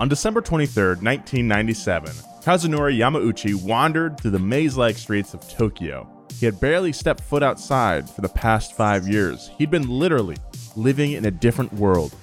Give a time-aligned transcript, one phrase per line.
[0.00, 2.08] On December 23, 1997,
[2.42, 6.08] Kazunori Yamauchi wandered through the maze like streets of Tokyo.
[6.38, 9.50] He had barely stepped foot outside for the past five years.
[9.58, 10.38] He'd been literally
[10.74, 12.14] living in a different world,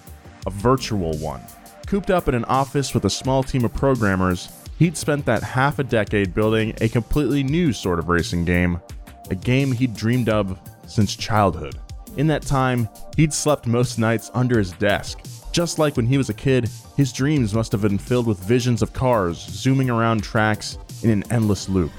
[0.48, 1.44] a virtual one.
[1.86, 5.78] Cooped up in an office with a small team of programmers, he'd spent that half
[5.78, 8.82] a decade building a completely new sort of racing game,
[9.30, 11.76] a game he'd dreamed of since childhood.
[12.18, 15.20] In that time, he'd slept most nights under his desk.
[15.58, 18.84] Just like when he was a kid, his dreams must have been filled with visions
[18.84, 21.92] of cars zooming around tracks in an endless loop.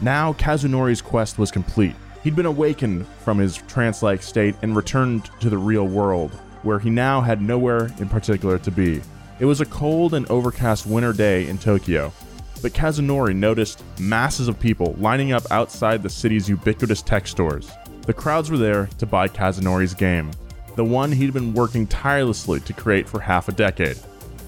[0.00, 1.94] Now, Kazunori's quest was complete.
[2.24, 6.30] He'd been awakened from his trance like state and returned to the real world,
[6.62, 9.02] where he now had nowhere in particular to be.
[9.40, 12.14] It was a cold and overcast winter day in Tokyo,
[12.62, 17.70] but Kazunori noticed masses of people lining up outside the city's ubiquitous tech stores.
[18.06, 20.30] The crowds were there to buy Kazunori's game,
[20.76, 23.98] the one he'd been working tirelessly to create for half a decade,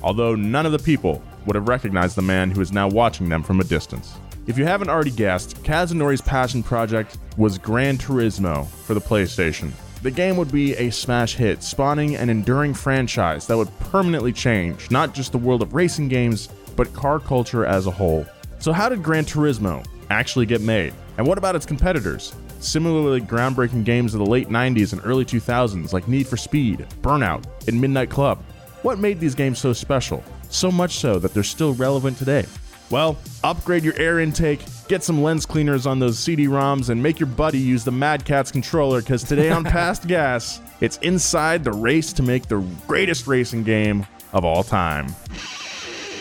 [0.02, 3.42] although none of the people would have recognized the man who is now watching them
[3.42, 4.14] from a distance.
[4.46, 9.72] If you haven't already guessed, Kazunori's passion project was Gran Turismo for the PlayStation.
[10.02, 14.90] The game would be a smash hit, spawning an enduring franchise that would permanently change
[14.90, 18.26] not just the world of racing games, but car culture as a whole.
[18.58, 20.92] So, how did Gran Turismo actually get made?
[21.16, 22.34] And what about its competitors?
[22.60, 27.44] Similarly groundbreaking games of the late 90s and early 2000s like Need for Speed, Burnout,
[27.68, 28.42] and Midnight Club.
[28.82, 30.22] What made these games so special?
[30.50, 32.44] So much so that they're still relevant today.
[32.90, 37.26] Well, upgrade your air intake, get some lens cleaners on those CD-ROMs, and make your
[37.26, 42.12] buddy use the Mad Catz controller because today on Past Gas, it's inside the race
[42.12, 45.06] to make the greatest racing game of all time.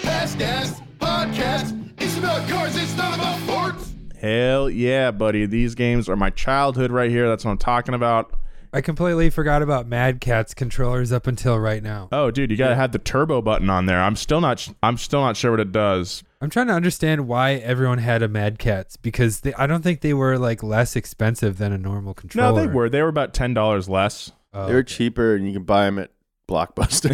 [0.03, 1.80] Past Gas Podcast.
[2.00, 3.93] It's about cars, it's not about sports.
[4.23, 5.45] Hell yeah, buddy.
[5.45, 7.28] These games are my childhood right here.
[7.28, 8.39] That's what I'm talking about.
[8.72, 12.07] I completely forgot about Mad Catz controllers up until right now.
[12.11, 14.01] Oh, dude, you gotta have the turbo button on there.
[14.01, 14.66] I'm still not.
[14.81, 16.23] I'm still not sure what it does.
[16.41, 20.00] I'm trying to understand why everyone had a Mad Catz because they, I don't think
[20.00, 22.53] they were like less expensive than a normal controller.
[22.53, 22.90] No, they were.
[22.90, 24.31] They were about ten dollars less.
[24.53, 26.11] Oh, They're cheaper, and you can buy them at
[26.47, 27.11] Blockbuster.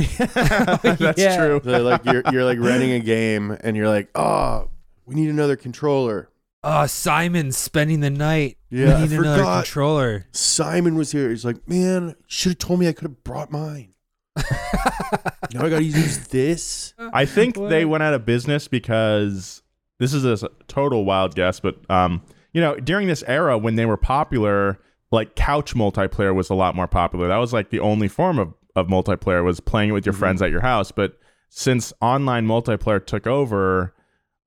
[1.00, 1.38] That's Yeah.
[1.38, 1.62] true.
[1.64, 4.70] so like you're you're like renting a game, and you're like, oh,
[5.06, 6.30] we need another controller.
[6.64, 8.58] Oh, Simon's spending the night.
[8.70, 9.64] Yeah, we I need another forgot.
[9.66, 10.28] controller.
[10.32, 11.30] Simon was here.
[11.30, 13.94] He's like, man, should have told me I could have brought mine.
[14.38, 16.94] now I gotta use this.
[17.14, 19.62] I think they went out of business because
[20.00, 22.22] this is a s- total wild guess, but um,
[22.54, 24.80] you know, during this era when they were popular,
[25.12, 27.28] like couch multiplayer was a lot more popular.
[27.28, 30.42] That was like the only form of of multiplayer was playing it with your friends
[30.42, 30.92] at your house.
[30.92, 31.18] But
[31.50, 33.94] since online multiplayer took over,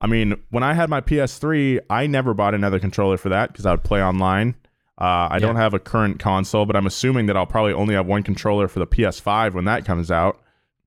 [0.03, 3.65] I mean, when I had my PS3, I never bought another controller for that because
[3.65, 4.57] I would play online.
[4.99, 8.07] Uh, I don't have a current console, but I'm assuming that I'll probably only have
[8.07, 10.41] one controller for the PS5 when that comes out.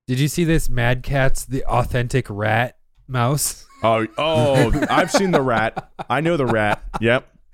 [0.06, 2.78] Did you see this Mad Catz, the authentic rat
[3.08, 3.64] mouse?
[3.84, 5.92] Oh, oh, I've seen the rat.
[6.10, 6.82] I know the rat.
[7.02, 7.28] Yep.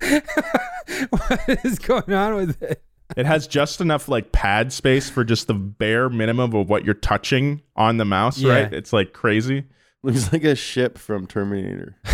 [1.10, 2.82] what is going on with it?
[3.16, 6.94] It has just enough like pad space for just the bare minimum of what you're
[6.94, 8.52] touching on the mouse, Yeah.
[8.62, 8.72] right?
[8.72, 9.64] It's like crazy.
[10.02, 11.96] Looks like a ship from Terminator.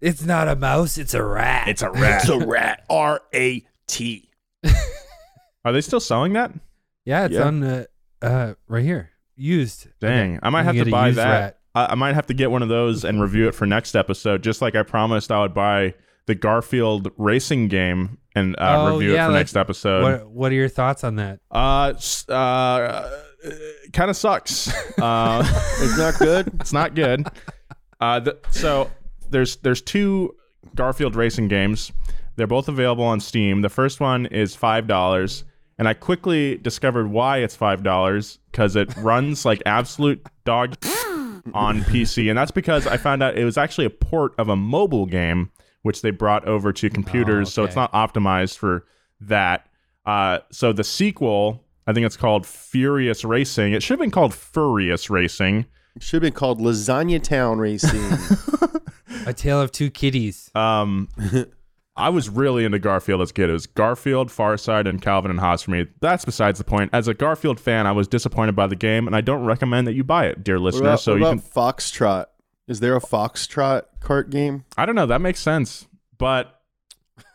[0.00, 1.68] It's not a mouse, it's a rat.
[1.68, 2.22] It's a rat.
[2.22, 2.84] It's a rat.
[2.90, 4.28] R A T.
[5.64, 6.50] Are they still selling that?
[7.04, 7.44] yeah, it's Yeah.
[7.46, 7.84] on uh,
[8.20, 9.10] uh right here.
[9.36, 9.86] Used.
[10.00, 11.28] Dang, I might You have get to a buy used that.
[11.40, 11.58] rat.
[11.76, 14.42] I, I might have to get one of those and review it for next episode,
[14.42, 15.94] just like I promised I would buy
[16.26, 20.02] the Garfield racing game and uh, Oh, review yeah, it for like, next episode.
[20.02, 21.38] What what are your thoughts on that?
[21.48, 23.21] Uh, s- uh,
[23.92, 24.72] kind of sucks.
[24.98, 25.42] Uh,
[25.82, 26.48] It's not good.
[26.60, 27.26] it's not good.
[28.00, 28.90] Uh, the, so
[29.30, 30.34] there's there's two
[30.74, 31.92] Garfield racing games.
[32.36, 33.62] They're both available on Steam.
[33.62, 35.44] The first one is five dollars,
[35.78, 40.76] and I quickly discovered why it's five dollars because it runs like absolute dog
[41.54, 44.56] on PC, and that's because I found out it was actually a port of a
[44.56, 45.50] mobile game
[45.82, 48.86] which they brought over to computers, so it's not optimized for
[49.20, 49.66] that.
[50.06, 53.72] Uh, so the sequel, I think it's called Furious Racing.
[53.72, 55.66] It should have been called Furious Racing.
[55.96, 58.00] It should have been called Lasagna Town Racing.
[59.26, 60.50] A tale of two kitties.
[60.54, 61.08] Um,
[61.96, 63.50] I was really into Garfield as a kid.
[63.50, 65.86] It was Garfield, Farside, and Calvin and Hobbes for me.
[66.00, 66.90] That's besides the point.
[66.92, 69.92] As a Garfield fan, I was disappointed by the game, and I don't recommend that
[69.92, 70.88] you buy it, dear what listener.
[70.88, 71.50] about, so what you about can.
[71.50, 72.26] Foxtrot?
[72.66, 74.64] Is there a Foxtrot cart game?
[74.76, 75.06] I don't know.
[75.06, 75.86] That makes sense,
[76.16, 76.61] but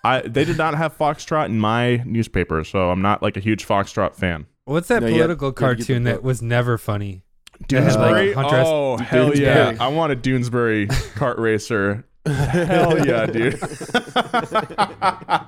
[0.07, 3.65] I they did not have Foxtrot in my newspaper, so I'm not like a huge
[3.67, 4.45] Foxtrot fan.
[4.65, 6.23] What's that No, you political have- you have to get the cartoon that book.
[6.23, 7.23] was never funny?
[7.67, 8.27] Doonesbury.
[8.27, 9.71] like Hunter S- oh hell yeah!
[9.73, 9.79] Doonesbury.
[9.79, 12.05] I want a Doonesbury kart racer.
[12.25, 13.59] hell yeah, dude.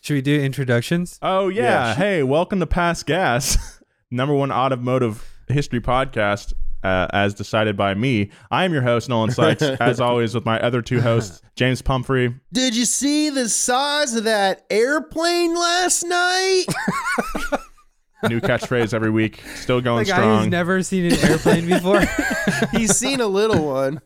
[0.00, 1.18] Should we do introductions?
[1.22, 1.62] Oh yeah.
[1.62, 1.94] Yeah.
[1.94, 6.52] Hey, welcome to Past Gas, number one automotive history podcast,
[6.84, 8.30] uh, as decided by me.
[8.50, 12.34] I am your host Nolan Sykes, as always, with my other two hosts, James Pumphrey.
[12.52, 16.64] Did you see the size of that airplane last night?
[18.28, 20.50] New catchphrase every week, still going The guy who's strong.
[20.50, 22.02] never seen an airplane before.
[22.72, 24.00] He's seen a little one.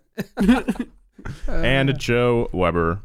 [1.46, 3.00] and Joe Weber.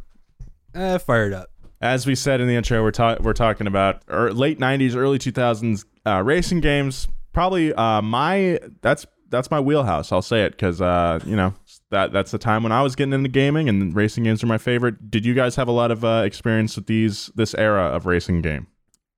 [0.73, 1.49] uh, fired up.
[1.81, 5.19] As we said in the intro, we're ta- we're talking about er, late '90s, early
[5.19, 7.07] 2000s uh, racing games.
[7.33, 10.11] Probably uh, my that's that's my wheelhouse.
[10.13, 11.53] I'll say it because uh, you know
[11.89, 14.57] that that's the time when I was getting into gaming, and racing games are my
[14.57, 15.11] favorite.
[15.11, 18.41] Did you guys have a lot of uh, experience with these this era of racing
[18.41, 18.67] game?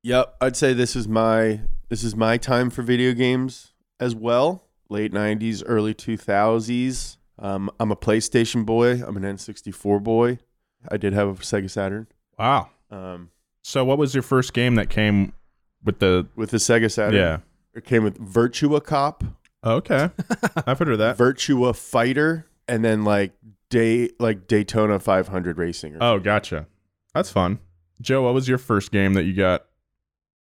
[0.04, 4.64] Yep, I'd say this is my this is my time for video games as well.
[4.90, 7.18] Late '90s, early 2000s.
[7.38, 9.02] Um, I'm a PlayStation boy.
[9.06, 10.40] I'm an N64 boy.
[10.92, 12.08] I did have a Sega Saturn.
[12.40, 12.70] Wow.
[12.92, 13.30] Um,
[13.64, 15.34] So, what was your first game that came
[15.84, 16.28] with the?
[16.36, 17.38] with the Sega Saturn, Yeah.
[17.74, 19.24] it came with Virtua Cop,
[19.66, 20.10] Okay,
[20.68, 21.18] I've heard of that.
[21.18, 23.32] Virtua Fighter, and then like
[23.70, 25.96] day like Daytona 500 Racing.
[25.96, 26.68] Or Oh, gotcha.
[27.14, 27.60] That's fun.
[28.02, 29.66] Joe, what was your first game that you got?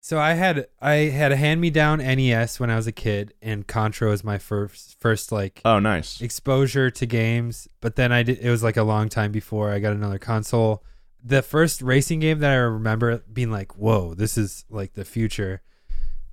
[0.00, 3.32] So I had I had a hand me down NES when I was a kid,
[3.40, 6.20] and Contra was my first first like Oh, nice.
[6.20, 7.66] exposure to games.
[7.80, 10.84] But then I did it was like a long time before I got another console.
[11.26, 15.62] The first racing game that I remember being like, "Whoa, this is like the future."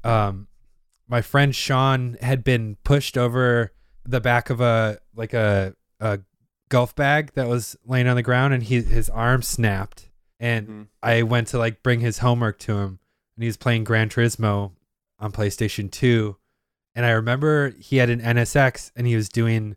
[0.03, 0.47] Um,
[1.11, 3.71] my friend Sean had been pushed over
[4.05, 6.19] the back of a like a a
[6.69, 10.09] golf bag that was laying on the ground, and he his arm snapped.
[10.39, 10.87] And Mhm.
[11.03, 12.99] I went to like bring his homework to him,
[13.35, 14.71] and he was playing Gran Turismo
[15.19, 16.37] on PlayStation Two.
[16.95, 19.75] And I remember he had an NSX, and he was doing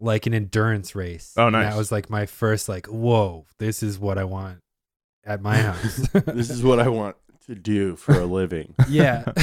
[0.00, 1.34] like an endurance race.
[1.36, 1.70] Oh, And nice.
[1.72, 4.60] that was like my first like, whoa, this is what I want
[5.24, 5.96] at my house.
[6.26, 8.74] this is what I want to do for a living.
[8.88, 9.24] yeah.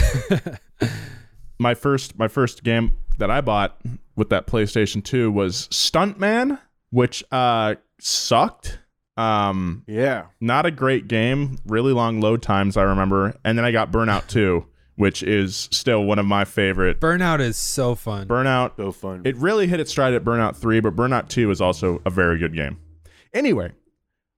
[1.63, 3.79] my first my first game that I bought
[4.15, 6.60] with that PlayStation 2 was Stuntman,
[6.91, 8.79] which uh sucked.
[9.17, 10.25] Um yeah.
[10.41, 13.36] not a great game, really long load times I remember.
[13.43, 14.65] And then I got Burnout 2,
[14.96, 17.00] which is still one of my favorite.
[17.00, 18.27] Burnout is so fun.
[18.27, 19.22] Burnout So fun.
[19.24, 22.38] it really hit its stride at Burnout 3, but Burnout 2 is also a very
[22.39, 22.77] good game.
[23.34, 23.72] Anyway,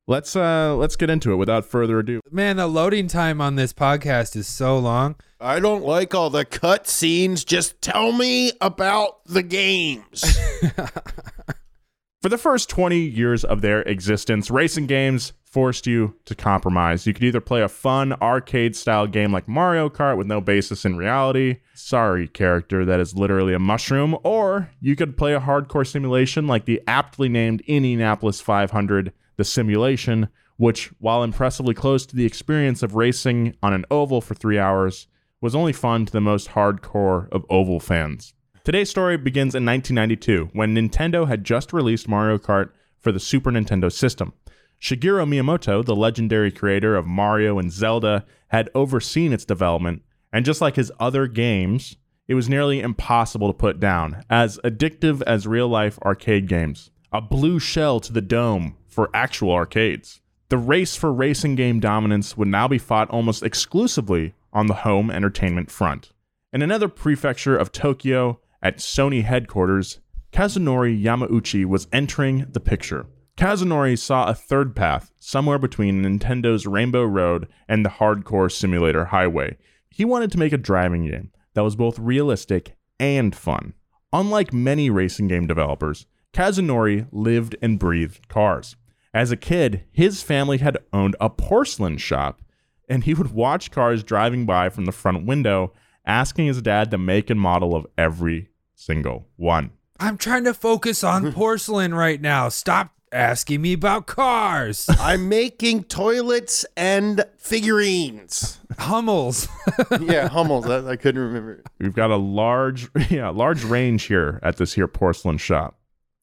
[0.07, 2.19] let's uh let's get into it without further ado.
[2.31, 5.15] Man, the loading time on this podcast is so long.
[5.39, 7.43] I don't like all the cut scenes.
[7.43, 10.23] Just tell me about the games.
[12.21, 17.05] For the first 20 years of their existence, racing games forced you to compromise.
[17.05, 20.85] You could either play a fun arcade style game like Mario Kart with no basis
[20.85, 25.85] in reality, sorry, character that is literally a mushroom, or you could play a hardcore
[25.85, 32.25] simulation like the aptly named Indianapolis 500, the simulation, which, while impressively close to the
[32.25, 35.07] experience of racing on an oval for three hours,
[35.41, 38.33] was only fun to the most hardcore of oval fans.
[38.63, 43.51] Today's story begins in 1992 when Nintendo had just released Mario Kart for the Super
[43.51, 44.33] Nintendo system.
[44.81, 50.01] Shigeru Miyamoto, the legendary creator of Mario and Zelda, had overseen its development,
[50.33, 51.95] and just like his other games,
[52.27, 56.89] it was nearly impossible to put down, as addictive as real life arcade games.
[57.11, 60.21] A blue shell to the dome for actual arcades.
[60.47, 65.11] The race for racing game dominance would now be fought almost exclusively on the home
[65.11, 66.13] entertainment front.
[66.53, 69.99] In another prefecture of Tokyo, at Sony headquarters,
[70.31, 73.05] Kazunori Yamauchi was entering the picture.
[73.37, 79.57] Kazunori saw a third path somewhere between Nintendo's Rainbow Road and the hardcore simulator highway.
[79.89, 83.73] He wanted to make a driving game that was both realistic and fun.
[84.13, 88.75] Unlike many racing game developers, Kazunori lived and breathed cars.
[89.15, 92.41] As a kid, his family had owned a porcelain shop,
[92.89, 95.71] and he would watch cars driving by from the front window,
[96.05, 99.71] asking his dad the make and model of every single one.
[100.01, 102.49] I'm trying to focus on porcelain right now.
[102.49, 104.85] Stop asking me about cars.
[104.99, 108.59] I'm making toilets and figurines.
[108.77, 109.47] Hummels.
[110.01, 110.65] yeah, Hummels.
[110.69, 111.63] I, I couldn't remember.
[111.79, 115.79] We've got a large, yeah, large range here at this here porcelain shop.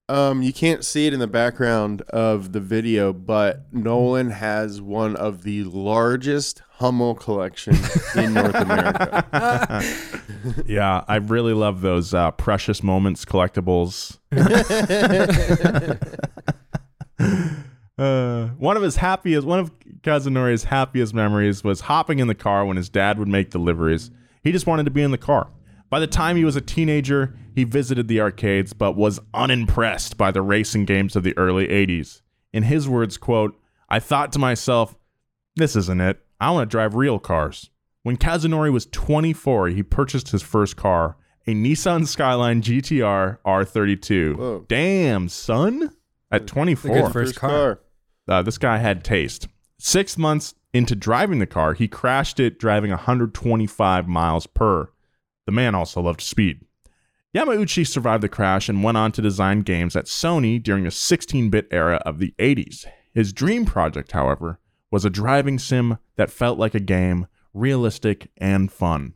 [0.09, 5.17] Um, you can't see it in the background of the video, but Nolan has one
[5.17, 9.83] of the largest Hummel collections in North America.
[10.67, 14.19] Yeah, I really love those uh, precious moments collectibles.
[17.99, 22.65] Uh, one of his happiest, one of Kazunori's happiest memories was hopping in the car
[22.65, 24.11] when his dad would make deliveries.
[24.43, 25.49] He just wanted to be in the car.
[25.93, 30.31] By the time he was a teenager, he visited the arcades, but was unimpressed by
[30.31, 32.23] the racing games of the early 80s.
[32.51, 34.97] In his words, quote, I thought to myself,
[35.57, 36.19] this isn't it.
[36.41, 37.69] I want to drive real cars.
[38.05, 44.37] When Kazunori was 24, he purchased his first car, a Nissan Skyline GTR R32.
[44.37, 44.65] Whoa.
[44.69, 45.91] Damn, son.
[46.31, 47.11] At 24.
[47.11, 47.81] First car.
[48.27, 49.47] Uh, this guy had taste.
[49.79, 54.89] Six months into driving the car, he crashed it driving 125 miles per.
[55.47, 56.65] The man also loved speed.
[57.35, 61.49] Yamauchi survived the crash and went on to design games at Sony during the 16
[61.49, 62.87] bit era of the 80s.
[63.13, 64.59] His dream project, however,
[64.91, 69.15] was a driving sim that felt like a game, realistic and fun.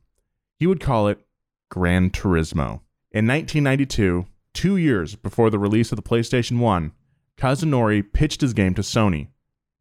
[0.58, 1.26] He would call it
[1.68, 2.80] Gran Turismo.
[3.12, 6.92] In 1992, two years before the release of the PlayStation 1,
[7.36, 9.28] Kazunori pitched his game to Sony.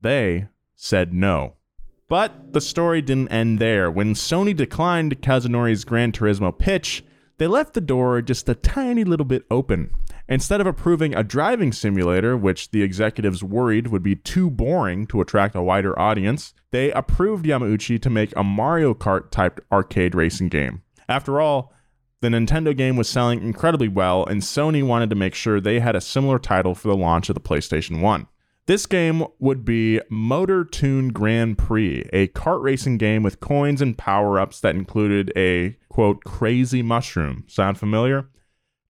[0.02, 1.55] They said no.
[2.08, 3.90] But the story didn't end there.
[3.90, 7.04] When Sony declined Kazunori's Gran Turismo pitch,
[7.38, 9.92] they left the door just a tiny little bit open.
[10.28, 15.22] Instead of approving a driving simulator, which the executives worried would be too boring to
[15.22, 20.50] attract a wider audience, they approved Yamauchi to make a Mario Kart type arcade racing
[20.50, 20.82] game.
[21.10, 21.74] After all,
[22.22, 25.96] the Nintendo game was selling incredibly well, and Sony wanted to make sure they had
[25.96, 28.28] a similar title for the launch of the PlayStation 1.
[28.68, 33.96] This game would be Motor Toon Grand Prix, a kart racing game with coins and
[33.96, 37.44] power ups that included a quote crazy mushroom.
[37.48, 38.28] Sound familiar?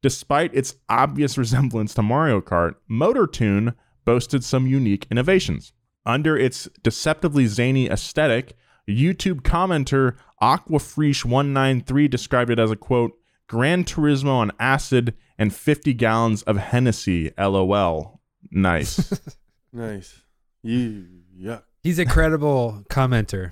[0.01, 3.73] Despite its obvious resemblance to Mario Kart, Motor Toon
[4.05, 5.73] boasted some unique innovations.
[6.05, 8.55] Under its deceptively zany aesthetic,
[8.87, 13.11] YouTube commenter Aquafresh193 described it as a quote,
[13.47, 18.21] Gran Turismo on acid and 50 gallons of Hennessy, lol.
[18.51, 19.35] Nice.
[19.75, 20.21] Nice.
[20.63, 21.05] You
[21.37, 21.63] yuck.
[21.83, 23.51] He's a credible commenter.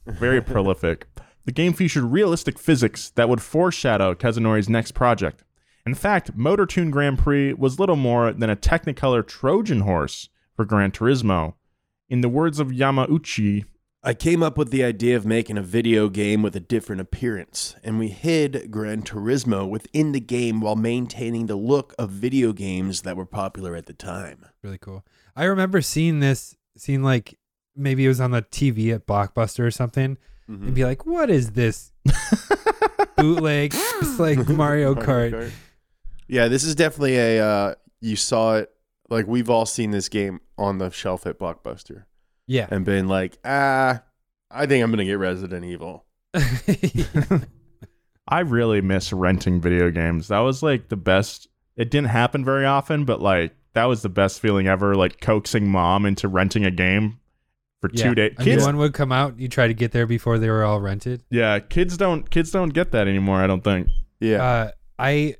[0.06, 1.08] Very prolific.
[1.46, 5.42] The game featured realistic physics that would foreshadow Kazunori's next project.
[5.84, 10.64] In fact, Motor Toon Grand Prix was little more than a Technicolor Trojan horse for
[10.64, 11.54] Gran Turismo.
[12.08, 13.64] In the words of Yamauchi,
[14.02, 17.74] I came up with the idea of making a video game with a different appearance,
[17.82, 23.02] and we hid Gran Turismo within the game while maintaining the look of video games
[23.02, 24.44] that were popular at the time.
[24.62, 25.04] really cool.
[25.36, 27.38] I remember seeing this, seeing like
[27.76, 30.16] maybe it was on the TV at Blockbuster or something,
[30.50, 30.66] Mm-hmm.
[30.66, 31.90] and be like, "What is this
[33.16, 33.72] bootleg?
[33.74, 35.50] It's like Mario Kart."
[36.28, 37.42] Yeah, this is definitely a.
[37.44, 38.70] Uh, you saw it.
[39.08, 42.04] Like we've all seen this game on the shelf at Blockbuster
[42.46, 44.02] Yeah, and been like, ah,
[44.50, 46.04] I think I'm gonna get Resident Evil.
[48.28, 50.28] I really miss renting video games.
[50.28, 51.48] That was like the best.
[51.76, 54.94] It didn't happen very often, but like that was the best feeling ever.
[54.94, 57.20] Like coaxing mom into renting a game
[57.80, 58.04] for yeah.
[58.04, 58.32] two days.
[58.38, 59.38] A Kids, new one would come out.
[59.38, 61.22] You try to get there before they were all rented.
[61.30, 63.40] yeah, kids don't kids don't get that anymore.
[63.40, 63.88] I don't think.
[64.20, 65.36] Yeah, Uh, I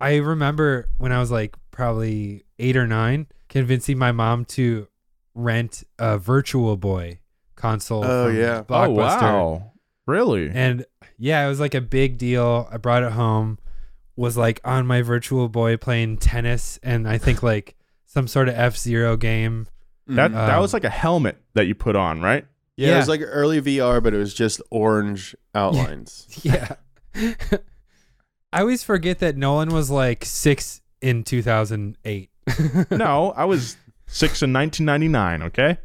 [0.00, 4.86] I remember when I was like probably eight or nine, convincing my mom to
[5.34, 7.20] rent a Virtual Boy
[7.56, 8.04] console.
[8.04, 8.62] Oh, from yeah.
[8.68, 9.72] Oh wow,
[10.06, 10.50] really?
[10.52, 10.84] And
[11.16, 12.68] yeah, it was like a big deal.
[12.70, 13.58] I brought it home,
[14.14, 17.74] was like on my Virtual Boy playing tennis, and I think like
[18.08, 19.68] some sort of F Zero game.
[20.08, 22.44] that that Um, was like a helmet that you put on, right?
[22.76, 26.26] yeah, it was like early VR, but it was just orange outlines.
[26.44, 26.74] Yeah.
[28.52, 32.30] I always forget that Nolan was like six in 2008.
[32.90, 35.42] no, I was six in 1999.
[35.48, 35.78] Okay.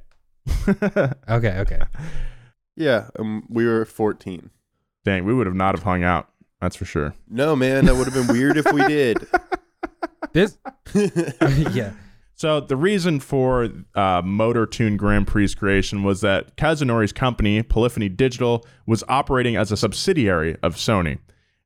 [1.30, 1.82] Okay, okay.
[2.76, 4.50] Yeah, um, we were 14.
[5.06, 6.30] Dang, we would have not have hung out.
[6.62, 7.14] That's for sure.
[7.30, 9.26] No, man, that would have been weird if we did.
[10.32, 10.58] This,
[10.94, 11.92] yeah.
[12.36, 18.10] So the reason for uh, Motor Toon Grand Prix's creation was that Kazunori's company, Polyphony
[18.10, 21.20] Digital, was operating as a subsidiary of Sony.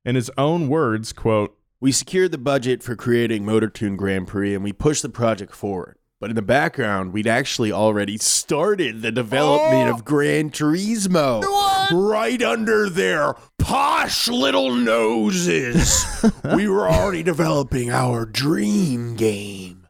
[0.04, 4.54] In his own words, quote, We secured the budget for creating Motor Toon Grand Prix
[4.54, 5.98] and we pushed the project forward.
[6.20, 11.44] But in the background, we'd actually already started the development of Gran Turismo.
[11.92, 16.26] Right under their posh little noses.
[16.56, 19.87] we were already developing our dream game.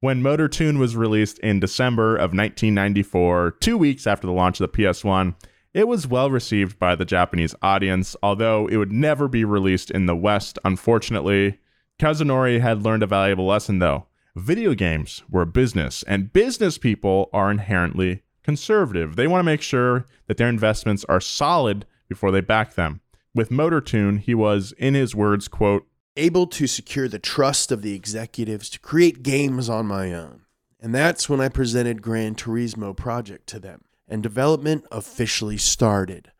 [0.00, 4.70] When Motor Toon was released in December of 1994, two weeks after the launch of
[4.70, 5.34] the PS1,
[5.74, 10.06] it was well received by the Japanese audience, although it would never be released in
[10.06, 11.58] the West, unfortunately.
[11.98, 14.06] Kazunori had learned a valuable lesson, though.
[14.36, 19.16] Video games were a business, and business people are inherently conservative.
[19.16, 23.00] They want to make sure that their investments are solid before they back them.
[23.34, 25.87] With Motor Toon, he was, in his words, quote,
[26.18, 30.42] able to secure the trust of the executives to create games on my own.
[30.80, 36.32] And that's when I presented Gran Turismo project to them, and development officially started.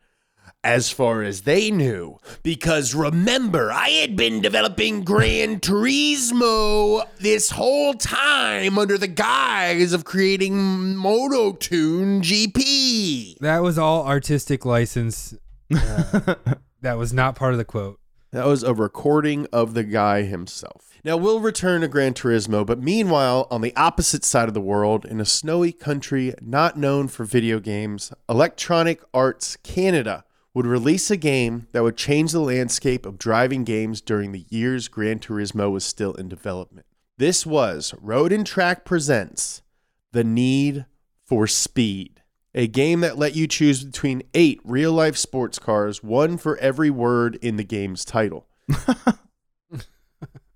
[0.61, 7.93] As far as they knew, because remember, I had been developing Gran Turismo this whole
[7.93, 13.37] time under the guise of creating Motor Toon GP.
[13.39, 15.33] That was all artistic license.
[15.73, 16.35] Uh,
[16.81, 17.99] that was not part of the quote.
[18.31, 20.91] That was a recording of the guy himself.
[21.03, 25.03] Now we'll return to Gran Turismo, but meanwhile, on the opposite side of the world,
[25.03, 31.17] in a snowy country not known for video games, Electronic Arts Canada would release a
[31.17, 35.83] game that would change the landscape of driving games during the years Gran Turismo was
[35.83, 36.85] still in development.
[37.17, 39.63] This was Road and Track Presents
[40.11, 40.85] The Need
[41.25, 42.21] for Speed,
[42.53, 46.89] a game that let you choose between eight real life sports cars, one for every
[46.89, 48.47] word in the game's title.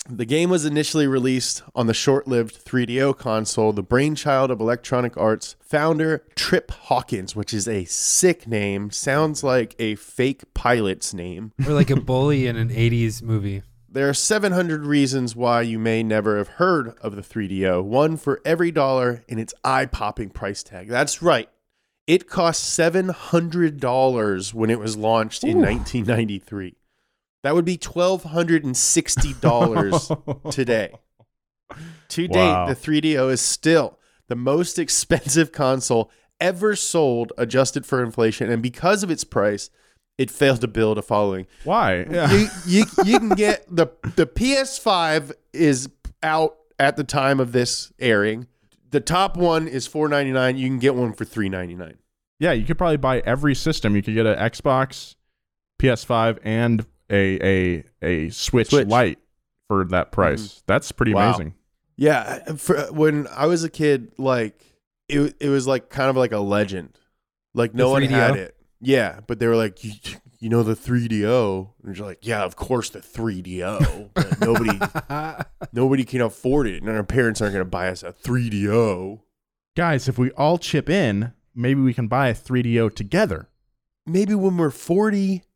[0.09, 5.15] The game was initially released on the short lived 3DO console, the brainchild of Electronic
[5.15, 8.91] Arts founder Trip Hawkins, which is a sick name.
[8.91, 11.53] Sounds like a fake pilot's name.
[11.65, 13.63] Or like a bully in an 80s movie.
[13.87, 18.41] There are 700 reasons why you may never have heard of the 3DO, one for
[18.43, 20.89] every dollar in its eye popping price tag.
[20.89, 21.47] That's right.
[22.05, 26.75] It cost $700 when it was launched in 1993.
[27.43, 30.91] That would be $1,260 today.
[32.09, 32.67] To Wow.
[32.67, 38.49] date, the 3DO is still the most expensive console ever sold adjusted for inflation.
[38.51, 39.69] And because of its price,
[40.17, 41.47] it failed to build a following.
[41.63, 42.05] Why?
[42.09, 42.31] Yeah.
[42.31, 45.89] You, you, you can get the, the PS5 is
[46.21, 48.47] out at the time of this airing.
[48.93, 50.55] The top one is 499.
[50.55, 51.97] You can get one for 399.
[52.37, 53.95] Yeah, you could probably buy every system.
[53.95, 55.15] You could get an Xbox,
[55.81, 58.87] PS5, and a a a Switch, Switch.
[58.87, 59.17] Lite
[59.67, 60.13] for that mm-hmm.
[60.13, 60.61] price.
[60.67, 61.29] That's pretty Wow.
[61.29, 61.55] amazing.
[61.95, 64.63] Yeah, for, when I was a kid, like
[65.09, 66.95] it, it was like kind of like a legend.
[67.55, 68.55] Like no one had it.
[68.79, 69.79] Yeah, but they were like,
[70.43, 74.09] you, you know, the 3DO, and you're like, yeah, of course the 3DO.
[74.13, 74.79] But nobody,
[75.73, 79.21] nobody can afford it, and our parents aren't going to buy us a 3DO.
[79.75, 83.49] Guys, if we all chip in, maybe we can buy a 3DO together.
[84.05, 85.43] Maybe when we're 40.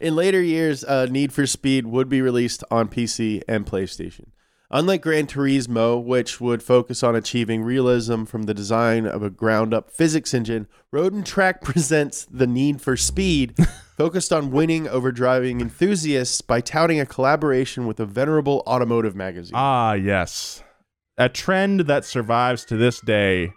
[0.00, 4.28] In later years, uh, Need for Speed would be released on PC and PlayStation.
[4.72, 9.74] Unlike Gran Turismo, which would focus on achieving realism from the design of a ground
[9.74, 13.56] up physics engine, Road and Track presents The Need for Speed,
[13.96, 19.54] focused on winning over driving enthusiasts by touting a collaboration with a venerable automotive magazine.
[19.56, 20.62] Ah, yes.
[21.18, 23.52] A trend that survives to this day.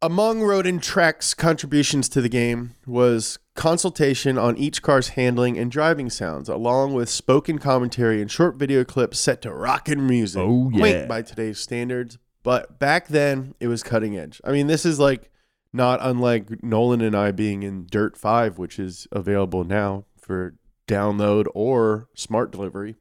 [0.00, 5.70] Among Road and Track's contributions to the game was consultation on each car's handling and
[5.70, 10.42] driving sounds, along with spoken commentary and short video clips set to rockin' music.
[10.42, 10.78] Oh, yeah.
[10.78, 14.40] Quaint by today's standards, but back then it was cutting edge.
[14.44, 15.30] I mean, this is like
[15.72, 20.54] not unlike Nolan and I being in Dirt 5, which is available now for
[20.86, 22.96] download or smart delivery.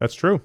[0.00, 0.42] That's true.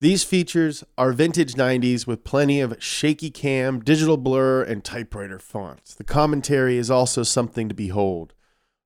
[0.00, 5.94] These features are vintage 90s with plenty of shaky cam, digital blur, and typewriter fonts.
[5.94, 8.34] The commentary is also something to behold.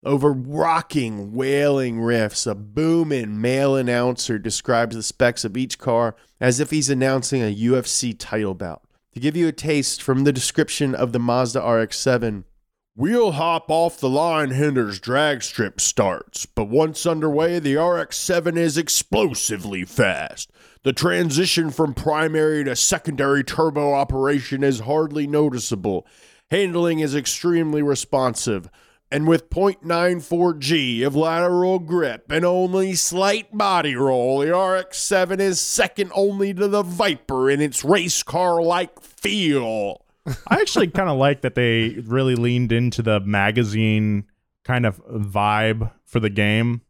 [0.02, 6.58] Over rocking, wailing riffs, a booming male announcer describes the specs of each car as
[6.58, 8.82] if he's announcing a UFC title bout.
[9.12, 12.44] To give you a taste from the description of the Mazda RX 7,
[12.96, 18.58] Wheel hop off the line hinders drag strip starts, but once underway, the RX 7
[18.58, 20.50] is explosively fast.
[20.82, 26.06] The transition from primary to secondary turbo operation is hardly noticeable.
[26.50, 28.68] Handling is extremely responsive.
[29.12, 35.40] And with 0.94 G of lateral grip and only slight body roll, the RX 7
[35.40, 40.04] is second only to the Viper in its race car like feel.
[40.46, 44.26] I actually kind of like that they really leaned into the magazine
[44.64, 46.82] kind of vibe for the game.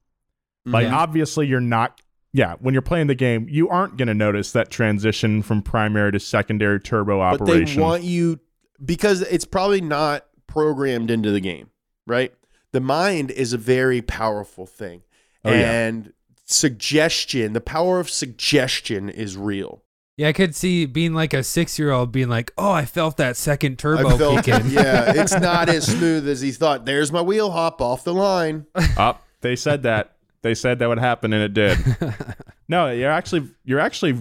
[0.67, 0.93] Like, Mhm.
[0.93, 2.01] obviously, you're not.
[2.35, 6.13] Yeah, when you're playing the game, you aren't going to notice that transition from primary
[6.13, 7.77] to secondary turbo but operation.
[7.81, 8.39] they want you
[8.85, 11.71] because it's probably not programmed into the game,
[12.07, 12.33] right?
[12.73, 15.03] The mind is a very powerful thing,
[15.45, 15.71] Oh, yeah.
[15.87, 16.13] and
[16.45, 19.83] suggestion, the power of suggestion, is real.
[20.17, 23.17] Yeah, I could see being like a six year old being like, "Oh, I felt
[23.17, 26.85] that second turbo felt, kick in." yeah, it's not as smooth as he thought.
[26.85, 28.67] There's my wheel hop off the line.
[28.99, 30.17] Up, they said that.
[30.43, 31.79] They said that would happen, and it did.
[32.69, 34.19] no, you're actually you're actually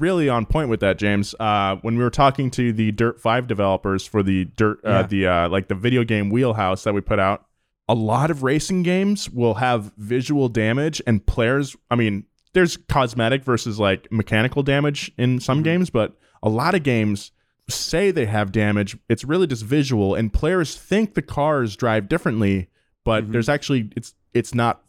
[0.00, 1.34] really on point with that, James.
[1.38, 5.02] Uh, when we were talking to the Dirt Five developers for the Dirt, uh, Yeah.
[5.06, 7.46] the uh, like the video game Wheelhouse that we put out,
[7.88, 11.76] a lot of racing games will have visual damage, and players.
[11.90, 16.82] I mean, there's cosmetic versus like mechanical damage in some games, but a lot of
[16.82, 17.30] games
[17.68, 18.96] say they have damage.
[19.08, 22.68] It's really just visual, and players think the cars drive differently,
[23.04, 24.82] but there's actually it's it's not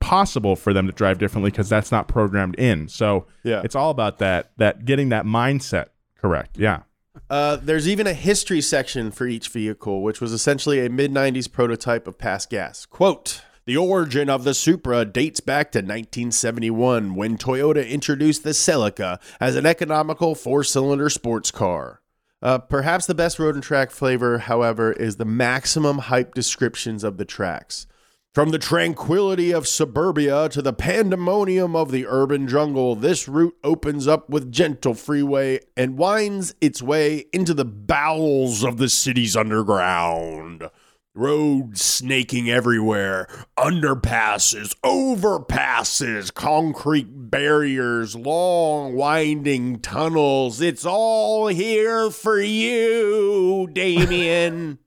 [0.00, 2.88] possible for them to drive differently because that's not programmed in.
[2.88, 3.62] So Yeah.
[3.64, 5.86] it's all about that that getting that mindset
[6.20, 6.56] correct.
[6.58, 6.80] Yeah.
[7.28, 11.48] Uh, there's even a history section for each vehicle, which was essentially a mid 90s
[11.50, 12.86] prototype of Past Gas.
[12.86, 19.20] Quote The origin of the Supra dates back to 1971 when Toyota introduced the Celica
[19.40, 22.00] as an economical four cylinder sports car.
[22.40, 27.16] Uh, perhaps the best road and track flavor, however, is the maximum hype descriptions of
[27.16, 27.88] the tracks.
[28.38, 34.06] From the tranquility of suburbia to the pandemonium of the urban jungle, this route opens
[34.06, 40.70] up with gentle freeway and winds its way into the bowels of the city's underground.
[41.16, 43.26] Roads snaking everywhere,
[43.58, 50.60] underpasses, overpasses, concrete barriers, long winding tunnels.
[50.60, 54.78] It's all here for you, Damien.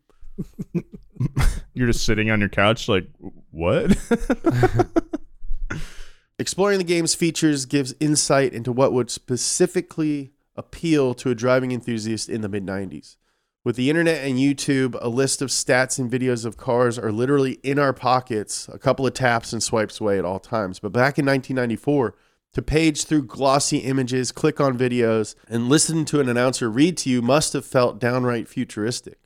[1.74, 3.08] You're just sitting on your couch like
[3.52, 3.98] what?
[6.40, 12.30] Exploring the game's features gives insight into what would specifically appeal to a driving enthusiast
[12.30, 13.18] in the mid 90s.
[13.64, 17.60] With the internet and YouTube, a list of stats and videos of cars are literally
[17.62, 20.80] in our pockets, a couple of taps and swipes away at all times.
[20.80, 22.16] But back in 1994,
[22.54, 27.10] to page through glossy images, click on videos, and listen to an announcer read to
[27.10, 29.20] you must have felt downright futuristic.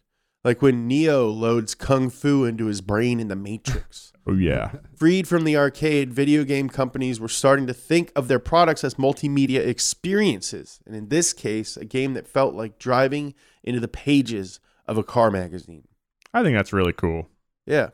[0.43, 4.11] Like when Neo loads Kung Fu into his brain in The Matrix.
[4.27, 4.71] Oh yeah.
[4.95, 8.95] Freed from the arcade, video game companies were starting to think of their products as
[8.95, 10.79] multimedia experiences.
[10.85, 13.33] And in this case, a game that felt like driving
[13.63, 15.87] into the pages of a car magazine.
[16.33, 17.29] I think that's really cool.
[17.65, 17.89] Yeah.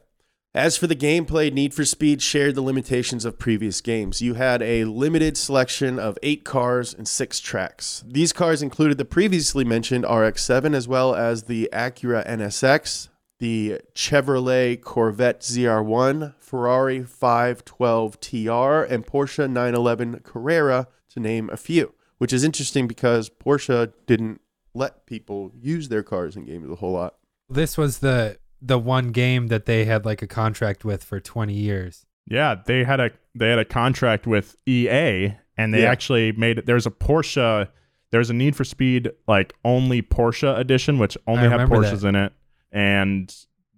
[0.54, 4.22] As for the gameplay, Need for Speed shared the limitations of previous games.
[4.22, 8.04] You had a limited selection of eight cars and six tracks.
[8.06, 13.08] These cars included the previously mentioned RX 7 as well as the Acura NSX,
[13.42, 21.94] the Chevrolet Corvette ZR1, Ferrari 512 TR, and Porsche 911 Carrera, to name a few.
[22.20, 24.42] Which is interesting because Porsche didn't
[24.76, 27.16] let people use their cars in games a whole lot.
[27.50, 31.52] This was the the one game that they had like a contract with for 20
[31.52, 32.06] years.
[32.28, 35.92] Yeah, they had a they had a contract with EA and they Yeah.
[35.92, 37.68] actually made it there's a Porsche
[38.12, 42.10] there's a Need for Speed like only Porsche edition which only I had Porsches that.
[42.10, 42.34] in it
[42.72, 43.34] and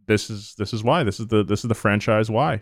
[0.08, 2.62] this is this is why this is the this is the franchise why.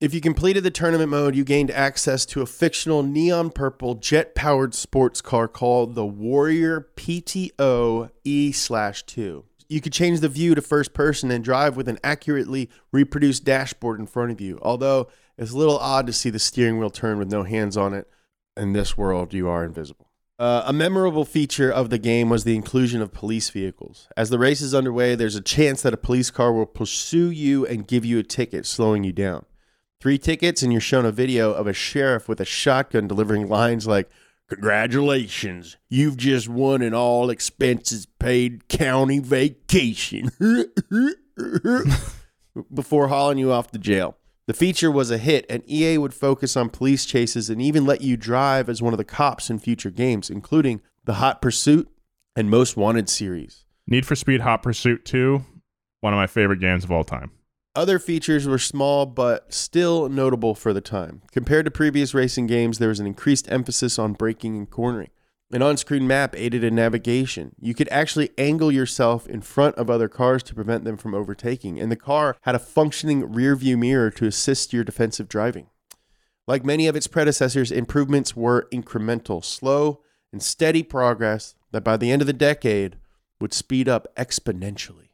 [0.00, 4.34] If you completed the tournament mode, you gained access to a fictional neon purple jet
[4.34, 9.44] powered sports car called the Warrior PTO E 2.
[9.68, 13.98] You could change the view to first person and drive with an accurately reproduced dashboard
[13.98, 15.08] in front of you, although
[15.38, 18.08] it's a little odd to see the steering wheel turn with no hands on it.
[18.56, 20.03] In this world, you are invisible.
[20.44, 24.08] Uh, a memorable feature of the game was the inclusion of police vehicles.
[24.14, 27.64] As the race is underway, there's a chance that a police car will pursue you
[27.64, 29.46] and give you a ticket, slowing you down.
[30.02, 33.86] Three tickets, and you're shown a video of a sheriff with a shotgun delivering lines
[33.86, 34.10] like,
[34.50, 40.30] Congratulations, you've just won an all expenses paid county vacation.
[42.74, 44.18] Before hauling you off to jail.
[44.46, 48.02] The feature was a hit, and EA would focus on police chases and even let
[48.02, 51.88] you drive as one of the cops in future games, including the Hot Pursuit
[52.36, 53.64] and Most Wanted series.
[53.86, 55.44] Need for Speed Hot Pursuit 2
[56.04, 57.30] one of my favorite games of all time.
[57.74, 61.22] Other features were small but still notable for the time.
[61.32, 65.08] Compared to previous racing games, there was an increased emphasis on braking and cornering.
[65.52, 67.54] An on screen map aided in navigation.
[67.60, 71.78] You could actually angle yourself in front of other cars to prevent them from overtaking,
[71.78, 75.68] and the car had a functioning rear view mirror to assist your defensive driving.
[76.46, 80.00] Like many of its predecessors, improvements were incremental, slow,
[80.32, 82.96] and steady progress that by the end of the decade
[83.40, 85.10] would speed up exponentially.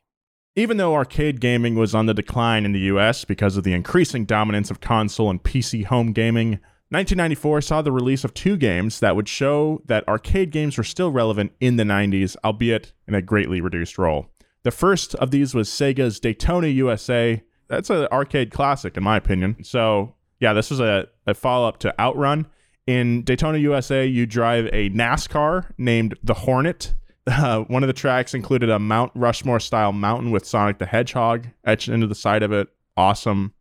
[0.57, 4.25] Even though arcade gaming was on the decline in the US because of the increasing
[4.25, 6.59] dominance of console and PC home gaming,
[6.90, 11.12] 1994 saw the release of two games that would show that arcade games were still
[11.12, 14.26] relevant in the 90s, albeit in a greatly reduced role.
[14.64, 17.44] The first of these was Sega's Daytona USA.
[17.68, 19.62] That's an arcade classic, in my opinion.
[19.62, 22.46] So, yeah, this was a, a follow up to Outrun.
[22.88, 26.94] In Daytona USA, you drive a NASCAR named the Hornet.
[27.26, 31.46] Uh, one of the tracks included a Mount Rushmore style mountain with Sonic the Hedgehog
[31.64, 32.66] etched into the side of it.
[32.96, 33.53] Awesome.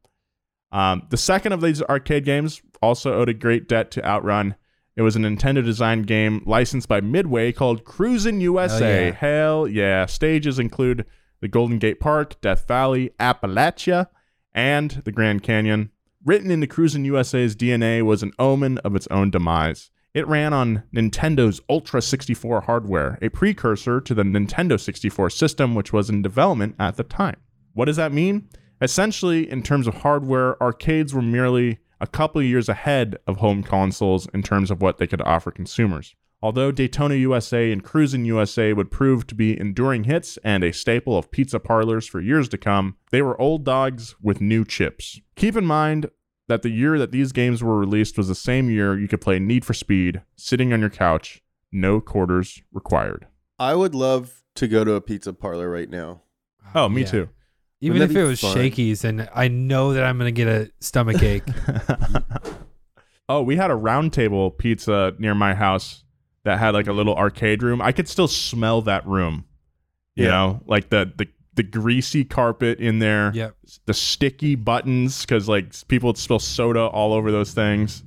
[0.72, 4.56] Um, the second of these arcade games also owed a great debt to Outrun.
[4.96, 9.08] It was a Nintendo designed game licensed by Midway called Cruisin' USA.
[9.08, 9.12] yeah.
[9.14, 10.06] Hell yeah.
[10.06, 11.06] Stages include
[11.42, 14.08] the Golden Gate Park, Death Valley, Appalachia,
[14.54, 15.92] and the Grand Canyon.
[16.26, 19.90] Written into Cruisin' USA's DNA was an omen of its own demise.
[20.14, 25.94] It ran on Nintendo's Ultra 64 hardware, a precursor to the Nintendo 64 system, which
[25.94, 27.38] was in development at the time.
[27.74, 28.50] What does that mean?
[28.82, 33.62] Essentially, in terms of hardware, arcades were merely a couple of years ahead of home
[33.62, 36.16] consoles in terms of what they could offer consumers.
[36.42, 41.18] Although Daytona USA and Cruisin' USA would prove to be enduring hits and a staple
[41.18, 45.20] of pizza parlors for years to come, they were old dogs with new chips.
[45.36, 46.10] Keep in mind
[46.48, 49.38] that the year that these games were released was the same year you could play
[49.38, 53.28] Need for Speed sitting on your couch, no quarters required.
[53.60, 56.22] I would love to go to a pizza parlor right now.
[56.74, 57.08] Oh, me Yeah.
[57.08, 57.30] too.
[57.82, 58.56] Even if it was fun?
[58.56, 61.44] Shakey's, and I know that I'm gonna get a stomach ache.
[63.30, 66.04] oh, we had a round table pizza near my house
[66.44, 67.82] that had like a little arcade room.
[67.82, 69.46] I could still smell that room.
[70.16, 70.32] You Yeah.
[70.32, 73.56] know, like the the the greasy carpet in there, yep.
[73.86, 78.04] the sticky buttons because like people would spill soda all over those things.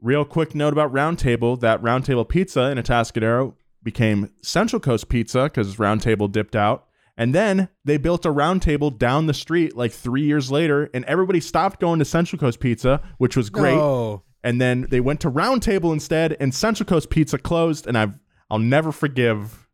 [0.00, 5.08] Real quick note about Round Table: that Round Table Pizza in Atascadero became Central Coast
[5.08, 6.86] Pizza because Round Table dipped out.
[7.16, 11.04] And then they built a round table down the street like three years later, and
[11.04, 14.22] everybody stopped going to Central Coast Pizza, which was great No.
[14.42, 18.14] and then they went to Round Table instead, and Central Coast Pizza closed, and I've
[18.50, 19.68] I'll never forgive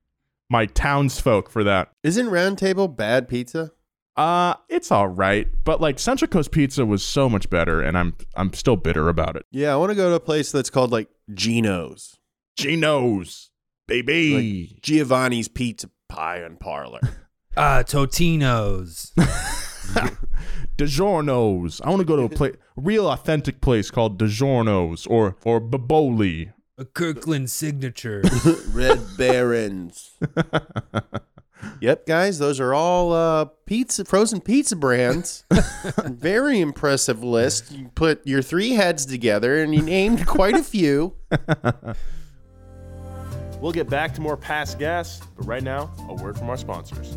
[0.51, 1.90] my townsfolk for that.
[2.03, 3.70] Isn't Round Table bad pizza?
[4.16, 8.16] Uh, it's all right, but like Central Coast Pizza was so much better, and I'm
[8.35, 9.46] I'm still bitter about it.
[9.53, 12.16] Yeah, I want to go to a place that's called like Gino's,
[12.57, 13.51] Geno's,
[13.87, 14.70] baby.
[14.72, 17.01] like Giovanni's Pizza Pie and Parlor.
[17.61, 19.12] Ah, Totino's.
[20.79, 21.81] DiGiorno's.
[21.81, 26.53] I want to go to a place, real authentic place called DiGiorno's or or Boboli.
[26.79, 28.23] a Kirkland signature.
[28.68, 30.16] Red Barons.
[31.81, 35.42] yep, guys, those are all uh, pizza, frozen pizza brands.
[36.05, 37.73] Very impressive list.
[37.73, 41.16] You put your three heads together and you named quite a few.
[43.61, 47.16] we'll get back to more Past Gas, but right now, a word from our sponsors.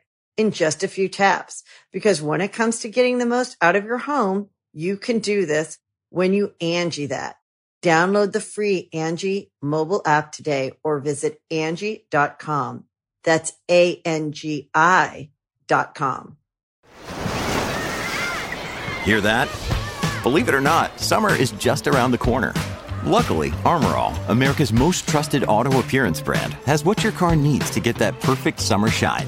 [0.37, 1.63] in just a few taps.
[1.91, 5.45] Because when it comes to getting the most out of your home, you can do
[5.45, 5.77] this
[6.09, 7.35] when you Angie that.
[7.81, 12.85] Download the free Angie mobile app today or visit Angie.com.
[13.23, 15.29] That's A-N-G-I
[15.67, 16.37] dot com.
[19.03, 19.49] Hear that?
[20.21, 22.53] Believe it or not, summer is just around the corner.
[23.03, 27.79] Luckily, Armor All, America's most trusted auto appearance brand, has what your car needs to
[27.79, 29.27] get that perfect summer shine.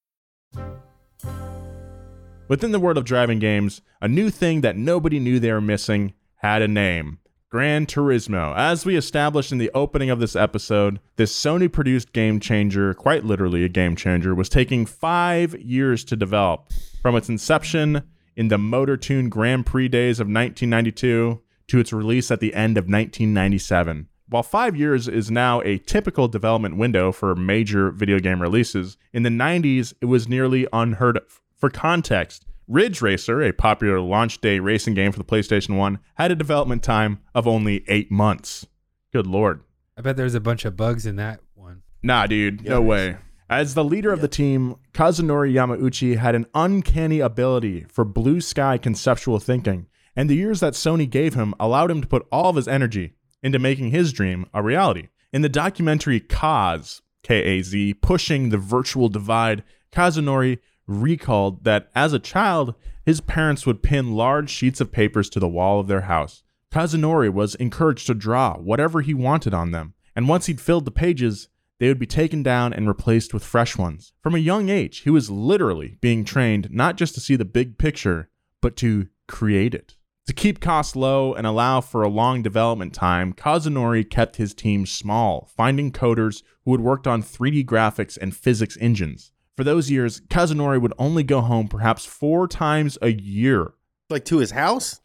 [2.51, 6.13] Within the world of driving games, a new thing that nobody knew they were missing
[6.39, 7.19] had a name.
[7.49, 8.53] Gran Turismo.
[8.57, 13.23] As we established in the opening of this episode, this Sony produced game changer, quite
[13.23, 16.69] literally a game changer, was taking five years to develop.
[17.01, 18.03] From its inception
[18.35, 22.77] in the Motor Toon Grand Prix days of 1992 to its release at the end
[22.77, 24.09] of 1997.
[24.27, 29.23] While five years is now a typical development window for major video game releases, in
[29.23, 31.41] the 90s it was nearly unheard of.
[31.61, 36.31] For context, Ridge Racer, a popular launch day racing game for the PlayStation 1, had
[36.31, 38.65] a development time of only eight months.
[39.13, 39.61] Good lord.
[39.95, 41.83] I bet there's a bunch of bugs in that one.
[42.01, 43.17] Nah, dude, no way.
[43.47, 48.79] As the leader of the team, Kazunori Yamauchi had an uncanny ability for blue sky
[48.79, 52.55] conceptual thinking, and the years that Sony gave him allowed him to put all of
[52.55, 55.09] his energy into making his dream a reality.
[55.31, 62.13] In the documentary Kaz, K A Z, Pushing the Virtual Divide, Kazunori recalled that as
[62.13, 66.01] a child, his parents would pin large sheets of papers to the wall of their
[66.01, 66.43] house.
[66.71, 70.91] Kazunori was encouraged to draw whatever he wanted on them, and once he'd filled the
[70.91, 74.13] pages, they would be taken down and replaced with fresh ones.
[74.21, 77.77] From a young age, he was literally being trained not just to see the big
[77.77, 78.29] picture,
[78.61, 79.95] but to create it.
[80.27, 84.85] To keep costs low and allow for a long development time, Kazunori kept his team
[84.85, 89.31] small, finding coders who had worked on 3D graphics and physics engines.
[89.61, 93.73] For those years, Kazunori would only go home perhaps four times a year.
[94.09, 95.01] Like to his house?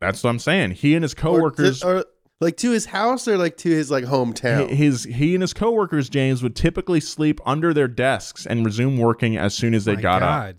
[0.00, 0.70] That's what I'm saying.
[0.70, 2.04] He and his Or coworkers, to- or
[2.40, 4.68] like to his house or like to his like hometown?
[4.70, 9.36] his he and his coworkers, James, would typically sleep under their desks and resume working
[9.36, 10.54] as soon as they My got up.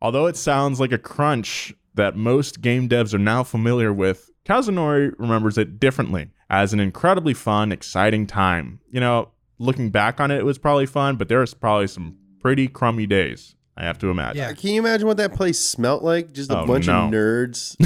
[0.00, 5.12] Although it sounds like a crunch that most game devs are now familiar with, Kazunori
[5.18, 8.80] remembers it differently as an incredibly fun, exciting time.
[8.90, 12.16] You know, looking back on it, it was probably fun, but there was probably some
[12.40, 14.38] pretty crummy days, I have to imagine.
[14.38, 14.52] Yeah.
[14.52, 16.32] Can you imagine what that place smelt like?
[16.32, 17.04] Just a Oh, bunch no.
[17.04, 17.76] of nerds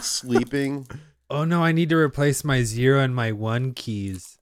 [0.02, 0.86] sleeping.
[1.30, 4.38] Oh no, I need to replace my zero and my one keys.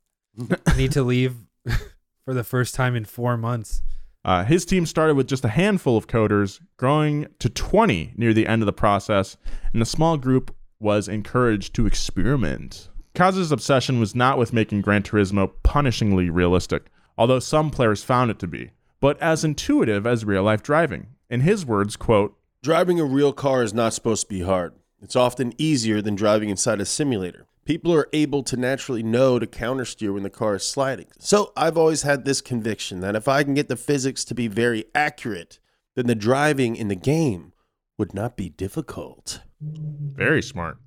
[0.66, 1.36] I need to leave
[2.24, 3.82] for the first time in four months.
[4.24, 8.46] Uh, his team started with just a handful of coders, growing to 20 near the
[8.46, 9.36] end of the process,
[9.72, 12.88] and the small group was encouraged to experiment.
[13.14, 16.86] Kaz's obsession was not with making Gran Turismo punishingly realistic,
[17.18, 18.70] although some players found it to be,
[19.02, 21.08] but as intuitive as real life driving.
[21.28, 24.74] In his words, quote, Driving a real car is not supposed to be hard.
[25.02, 27.46] It's often easier than driving inside a simulator.
[27.64, 31.06] People are able to naturally know to countersteer when the car is sliding.
[31.18, 34.46] So I've always had this conviction that if I can get the physics to be
[34.46, 35.58] very accurate,
[35.96, 37.52] then the driving in the game
[37.98, 39.40] would not be difficult.
[39.60, 40.78] Very smart.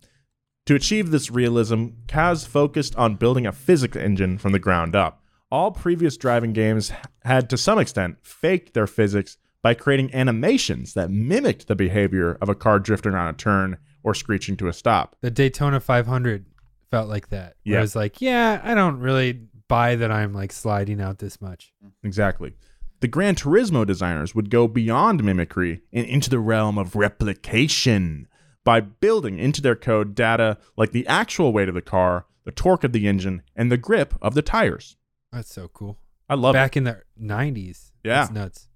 [0.68, 5.25] To achieve this realism, Kaz focused on building a physics engine from the ground up.
[5.52, 6.92] All previous driving games
[7.24, 12.50] had, to some extent, faked their physics by creating animations that mimicked the behavior of
[12.50, 15.16] a car drifting on a turn or screeching to a stop.
[15.22, 16.46] The Daytona 500
[16.92, 17.56] felt like that.
[17.64, 17.80] Yeah.
[17.80, 21.74] I was like, yeah, I don't really buy that I'm like sliding out this much.
[22.04, 22.54] Exactly.
[23.00, 28.28] The Gran Turismo designers would go beyond mimicry and into the realm of replication
[28.64, 32.84] by building into their code data like the actual weight of the car, the torque
[32.84, 34.96] of the engine, and the grip of the tires.
[35.36, 36.00] That's so cool.
[36.30, 36.58] I love it.
[36.58, 37.92] Back in the 90s.
[38.06, 38.22] Yeah.
[38.22, 38.70] That's nuts.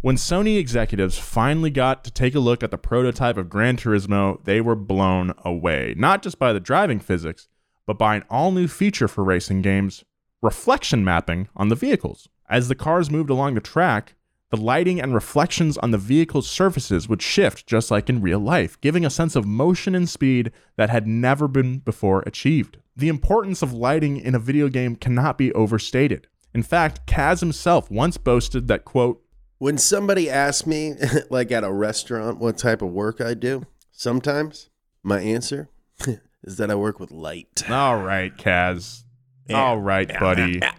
[0.00, 4.42] When Sony executives finally got to take a look at the prototype of Gran Turismo,
[4.44, 7.46] they were blown away, not just by the driving physics,
[7.86, 10.04] but by an all new feature for racing games
[10.42, 12.28] reflection mapping on the vehicles.
[12.48, 14.14] As the cars moved along the track,
[14.50, 18.80] the lighting and reflections on the vehicle's surfaces would shift just like in real life,
[18.80, 22.78] giving a sense of motion and speed that had never been before achieved.
[22.96, 26.26] The importance of lighting in a video game cannot be overstated.
[26.52, 29.22] In fact, Kaz himself once boasted that, quote,
[29.58, 30.94] When somebody asks me,
[31.30, 34.68] like at a restaurant, what type of work I do, sometimes
[35.02, 35.68] my answer
[36.42, 37.62] is that I work with light.
[37.70, 39.04] All right, Kaz.
[39.50, 40.60] All right, buddy.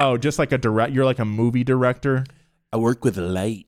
[0.00, 2.24] Oh, just like a direct, you're like a movie director.
[2.72, 3.66] I work with light.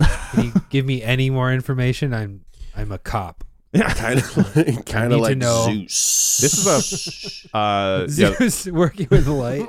[0.00, 2.12] Can you give me any more information?
[2.12, 2.44] I'm
[2.76, 3.42] I'm a cop.
[3.72, 5.42] Yeah, Kind of, like, kind of like.
[5.42, 6.38] Zeus.
[6.38, 9.68] this is a uh, yeah, Zeus working with light.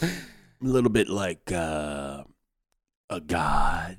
[0.00, 0.08] a
[0.60, 2.24] little bit like uh,
[3.10, 3.98] a god.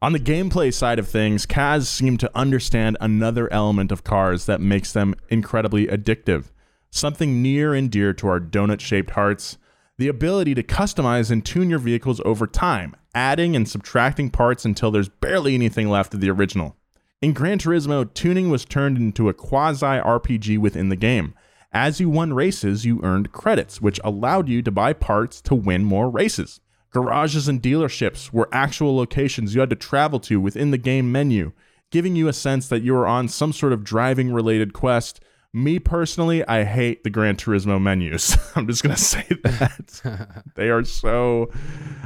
[0.00, 4.60] On the gameplay side of things, Kaz seemed to understand another element of cars that
[4.60, 6.46] makes them incredibly addictive.
[6.90, 9.58] Something near and dear to our donut shaped hearts
[9.98, 14.92] the ability to customize and tune your vehicles over time, adding and subtracting parts until
[14.92, 16.76] there's barely anything left of the original.
[17.20, 21.34] In Gran Turismo, tuning was turned into a quasi RPG within the game.
[21.72, 25.84] As you won races, you earned credits, which allowed you to buy parts to win
[25.84, 26.60] more races.
[26.90, 31.50] Garages and dealerships were actual locations you had to travel to within the game menu,
[31.90, 35.20] giving you a sense that you were on some sort of driving related quest.
[35.52, 38.36] Me personally, I hate the Gran Turismo menus.
[38.54, 40.44] I'm just going to say that.
[40.54, 41.50] they are so.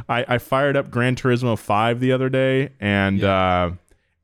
[0.09, 3.73] I, I fired up Gran Turismo 5 the other day, and uh,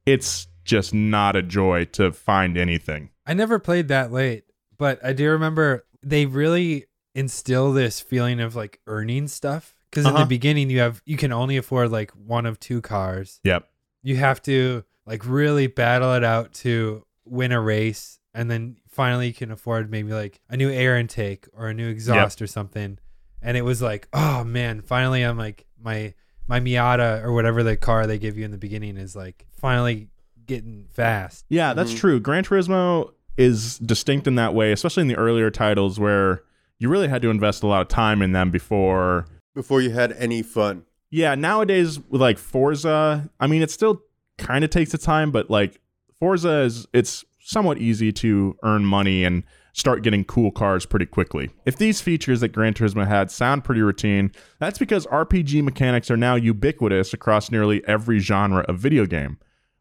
[0.07, 3.11] it's just not a joy to find anything.
[3.27, 4.45] I never played that late,
[4.77, 9.75] but I do remember they really instill this feeling of like earning stuff.
[9.91, 10.21] Because in Uh-huh.
[10.25, 13.41] the beginning, you have you can only afford like one of two cars.
[13.45, 13.69] Yep.
[14.03, 19.29] You have to like really battle it out to win a race, and then finally
[19.29, 22.99] you can afford maybe like a new air intake or a new exhaust or something.
[23.41, 26.13] And it was like, oh man, finally I'm like my
[26.47, 30.09] my Miata or whatever the car they give you in the beginning is like finally
[30.49, 31.45] getting fast.
[31.49, 31.99] Yeah, that's mm-hmm.
[32.01, 32.21] true.
[32.21, 36.43] Gran Turismo is distinct in that way, especially in the earlier titles where
[36.79, 39.27] you really had to invest a lot of time in them before.
[39.55, 40.85] Before you had any fun.
[41.11, 44.03] Yeah, nowadays with like Forza, I mean, it still
[44.37, 45.81] kind of takes its time, but like
[46.19, 49.43] Forza is it's somewhat easy to earn money and
[49.73, 51.51] start getting cool cars pretty quickly.
[51.65, 56.17] If these features that Gran Turismo had sound pretty routine, that's because RPG mechanics are
[56.17, 59.39] now ubiquitous across nearly every genre of video game.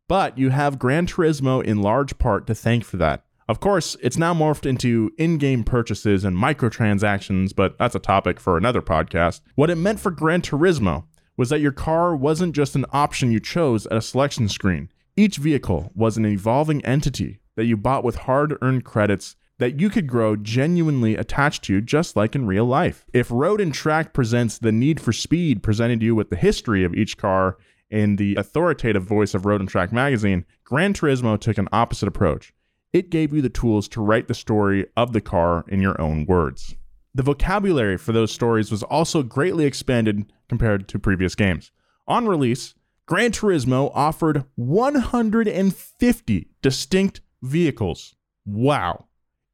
[0.07, 3.23] But you have Gran Turismo in large part to thank for that.
[3.49, 8.39] Of course, it's now morphed into in game purchases and microtransactions, but that's a topic
[8.39, 9.41] for another podcast.
[9.55, 11.05] What it meant for Gran Turismo
[11.37, 14.89] was that your car wasn't just an option you chose at a selection screen.
[15.15, 19.89] Each vehicle was an evolving entity that you bought with hard earned credits that you
[19.89, 23.05] could grow genuinely attached to, just like in real life.
[23.13, 26.93] If Road and Track presents the need for speed presented you with the history of
[26.93, 27.57] each car
[27.89, 32.53] in the authoritative voice of Road and Track magazine, Gran Turismo took an opposite approach.
[32.93, 36.25] It gave you the tools to write the story of the car in your own
[36.25, 36.75] words.
[37.13, 41.71] The vocabulary for those stories was also greatly expanded compared to previous games.
[42.07, 42.75] On release,
[43.05, 48.15] Gran Turismo offered 150 distinct vehicles.
[48.45, 49.05] Wow.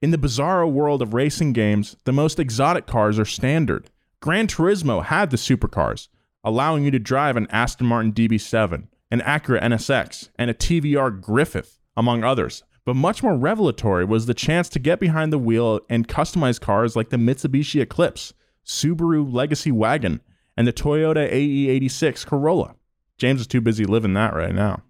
[0.02, 3.90] In the bizarro world of racing games, the most exotic cars are standard.
[4.20, 6.08] Gran Turismo had the supercars,
[6.44, 11.80] allowing you to drive an Aston Martin DB7, an Acura NSX, and a TVR Griffith,
[11.96, 12.64] among others.
[12.86, 16.96] But much more revelatory was the chance to get behind the wheel and customize cars
[16.96, 18.34] like the Mitsubishi Eclipse,
[18.66, 20.22] Subaru Legacy Wagon,
[20.58, 22.76] and the Toyota AE86 Corolla.
[23.18, 24.84] James is too busy living that right now.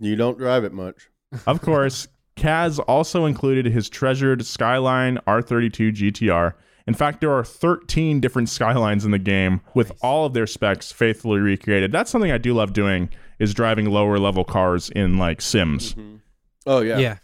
[0.00, 1.08] You don't drive it much.
[1.46, 6.54] Of course, Kaz also included his treasured Skyline R32 GTR.
[6.88, 10.90] In fact, there are 13 different Skylines in the game with all of their specs
[10.90, 11.92] faithfully recreated.
[11.92, 15.92] That's something I do love doing is driving lower level cars in like Sims.
[15.92, 16.16] Mm-hmm.
[16.66, 16.96] Oh yeah.
[16.96, 17.18] yeah.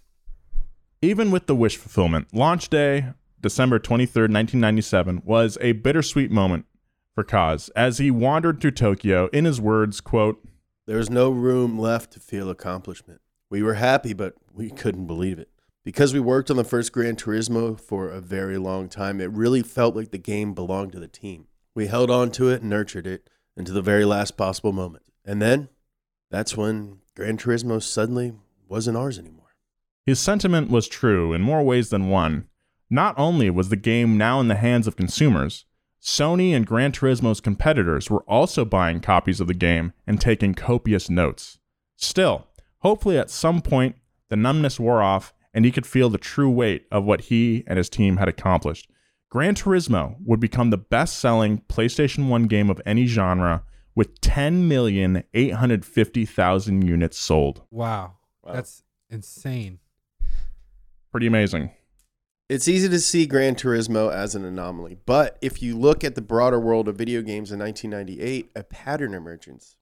[1.01, 3.07] Even with the wish fulfillment, launch day,
[3.41, 6.67] December 23rd, 1997, was a bittersweet moment
[7.15, 9.29] for Kaz as he wandered through Tokyo.
[9.29, 10.47] In his words, quote,
[10.87, 13.23] There was no room left to feel accomplishment.
[13.49, 15.49] We were happy, but we couldn't believe it.
[15.85, 19.63] Because we worked on the first Gran Turismo for a very long time, it really
[19.63, 21.47] felt like the game belonged to the team.
[21.75, 25.05] We held on to it and nurtured it until the very last possible moment.
[25.27, 25.69] And then,
[26.31, 28.33] that's when Gran Turismo suddenly
[28.67, 29.55] wasn't ours anymore.
[30.07, 32.49] His sentiment was true in more ways than one.
[32.89, 35.67] Not only was the game now in the hands of consumers,
[36.03, 41.11] Sony and Gran Turismo's competitors were also buying copies of the game and taking copious
[41.11, 41.59] notes.
[41.97, 42.47] Still,
[42.79, 43.97] hopefully at some point,
[44.31, 47.79] the numbness wore off and he could feel the true weight of what he and
[47.79, 48.91] his team had accomplished.
[49.31, 53.63] Gran Turismo would become the best selling PlayStation 1 game of any genre
[53.95, 57.63] with 10,850,000 units sold.
[57.71, 58.17] Wow.
[58.45, 59.79] That's insane.
[61.11, 61.71] Pretty amazing.
[62.49, 66.21] It's easy to see Gran Turismo as an anomaly, but if you look at the
[66.21, 69.77] broader world of video games in 1998, a pattern emerges.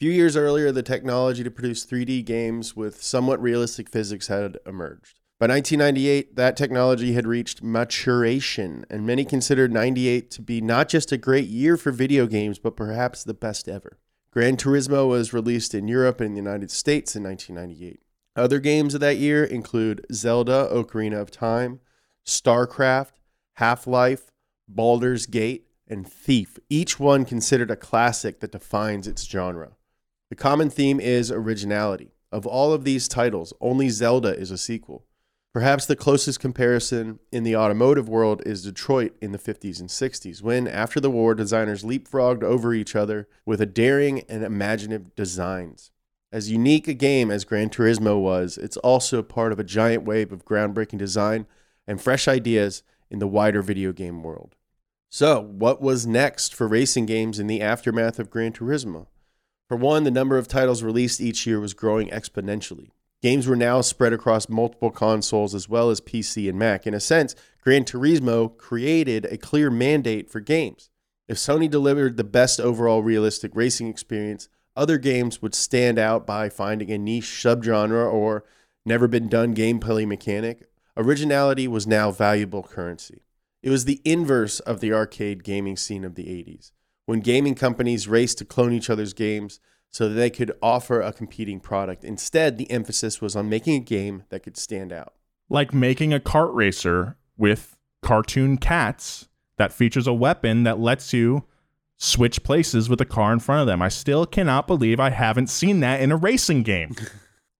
[0.00, 5.20] Few years earlier, the technology to produce 3D games with somewhat realistic physics had emerged.
[5.38, 11.12] By 1998, that technology had reached maturation, and many considered 98 to be not just
[11.12, 13.98] a great year for video games, but perhaps the best ever.
[14.32, 18.00] Gran Turismo was released in Europe and the United States in 1998.
[18.34, 21.78] Other games of that year include Zelda Ocarina of Time,
[22.26, 23.12] StarCraft,
[23.54, 24.32] Half Life,
[24.66, 29.76] Baldur's Gate, and Thief, each one considered a classic that defines its genre.
[30.30, 32.12] The common theme is originality.
[32.32, 35.04] Of all of these titles, only Zelda is a sequel.
[35.52, 40.42] Perhaps the closest comparison in the automotive world is Detroit in the 50s and 60s,
[40.42, 45.92] when, after the war, designers leapfrogged over each other with a daring and imaginative designs.
[46.32, 50.32] As unique a game as Gran Turismo was, it's also part of a giant wave
[50.32, 51.46] of groundbreaking design
[51.86, 54.56] and fresh ideas in the wider video game world.
[55.08, 59.06] So, what was next for racing games in the aftermath of Gran Turismo?
[59.68, 62.90] For one, the number of titles released each year was growing exponentially.
[63.22, 66.86] Games were now spread across multiple consoles as well as PC and Mac.
[66.86, 70.90] In a sense, Gran Turismo created a clear mandate for games.
[71.26, 76.50] If Sony delivered the best overall realistic racing experience, other games would stand out by
[76.50, 78.44] finding a niche subgenre or
[78.84, 80.68] never been done gameplay mechanic.
[80.94, 83.22] Originality was now valuable currency.
[83.62, 86.72] It was the inverse of the arcade gaming scene of the 80s,
[87.06, 91.12] when gaming companies raced to clone each other's games so that they could offer a
[91.12, 92.04] competing product.
[92.04, 95.14] Instead, the emphasis was on making a game that could stand out.
[95.48, 101.44] Like making a kart racer with cartoon cats that features a weapon that lets you
[101.96, 103.80] switch places with the car in front of them.
[103.82, 106.96] I still cannot believe I haven't seen that in a racing game.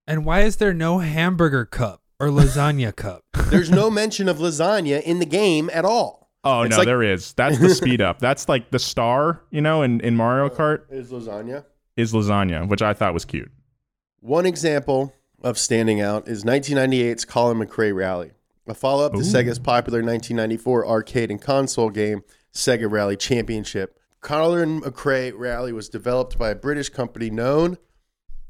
[0.06, 3.24] And why is there no hamburger cup or lasagna cup?
[3.48, 6.23] There's no mention of lasagna in the game at all.
[6.44, 7.32] Oh It's no, like- there is.
[7.34, 8.18] That's the speed up.
[8.18, 11.64] That's like the star, you know, in, in Mario uh, Kart Is lasagna?
[11.96, 13.50] is lasagna, which I thought was cute.
[14.20, 18.32] One example of standing out is 1998's Colin McRae Rally,
[18.66, 19.22] a follow up to Ooh.
[19.22, 22.22] Sega's popular 1994 arcade and console game,
[22.52, 23.98] Sega Rally Championship.
[24.20, 27.76] Colin McRae Rally was developed by a British company known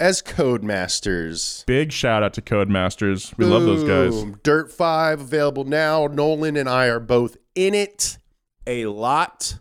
[0.00, 1.64] as Codemasters.
[1.66, 3.36] Big shout out to Codemasters.
[3.38, 4.24] We love those guys.
[4.42, 6.06] Dirt 5 available now.
[6.06, 8.18] Nolan and I are both in it
[8.66, 9.58] a lot.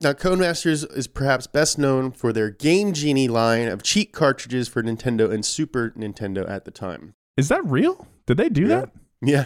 [0.00, 4.82] Now, Codemasters is perhaps best known for their Game Genie line of cheat cartridges for
[4.82, 7.14] Nintendo and Super Nintendo at the time.
[7.36, 8.06] Is that real?
[8.26, 8.68] Did they do Yeah.
[8.80, 8.90] that?
[9.20, 9.44] Yeah.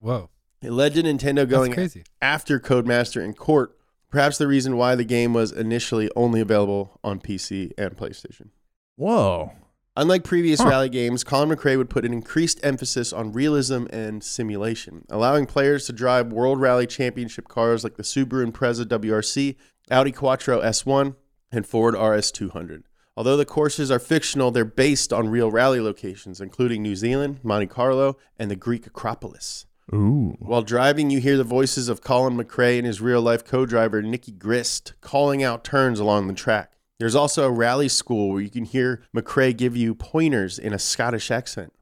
[0.00, 0.28] Whoa,
[0.62, 2.04] It led to Nintendo going crazy.
[2.20, 3.76] after Codemaster in court,
[4.10, 8.50] perhaps the reason why the game was initially only available on PC and PlayStation.
[8.96, 9.52] Whoa.
[9.98, 10.68] Unlike previous Huh.
[10.68, 15.86] rally games, Colin McRae would put an increased emphasis on realism and simulation, allowing players
[15.86, 19.56] to drive World Rally Championship cars like the Subaru Impreza WRC,
[19.90, 21.14] Audi Quattro S1,
[21.50, 22.82] and Ford RS200.
[23.16, 27.68] Although the courses are fictional, they're based on real rally locations, including New Zealand, Monte
[27.68, 29.64] Carlo, and the Greek Acropolis.
[29.94, 30.36] Ooh.
[30.40, 34.02] While driving, you hear the voices of Colin McRae and his real life co driver,
[34.02, 36.72] Nicky Grist, calling out turns along the track.
[36.98, 40.78] There's also a rally school where you can hear McRae give you pointers in a
[40.78, 41.72] Scottish accent.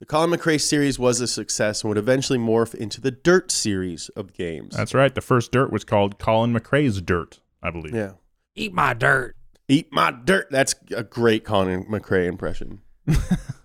[0.00, 4.10] The Colin McRae series was a success and would eventually morph into the Dirt series
[4.10, 4.76] of games.
[4.76, 5.12] That's right.
[5.12, 7.94] The first dirt was called Colin McRae's Dirt, I believe.
[7.94, 8.12] yeah.
[8.54, 9.34] Eat my dirt.
[9.68, 10.48] Eat my dirt.
[10.50, 12.80] That's a great Colin McRae impression.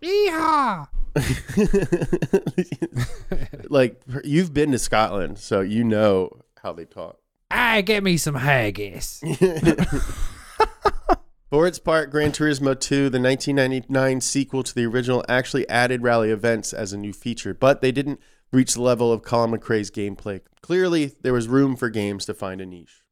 [0.01, 0.87] Yeehaw!
[3.69, 6.29] like, you've been to Scotland, so you know
[6.61, 7.19] how they talk.
[7.51, 9.21] I get me some haggis.
[11.49, 16.31] For its part, Gran Turismo 2, the 1999 sequel to the original, actually added rally
[16.31, 18.19] events as a new feature, but they didn't
[18.51, 20.41] reach the level of Colin McRae's gameplay.
[20.61, 23.03] Clearly, there was room for games to find a niche.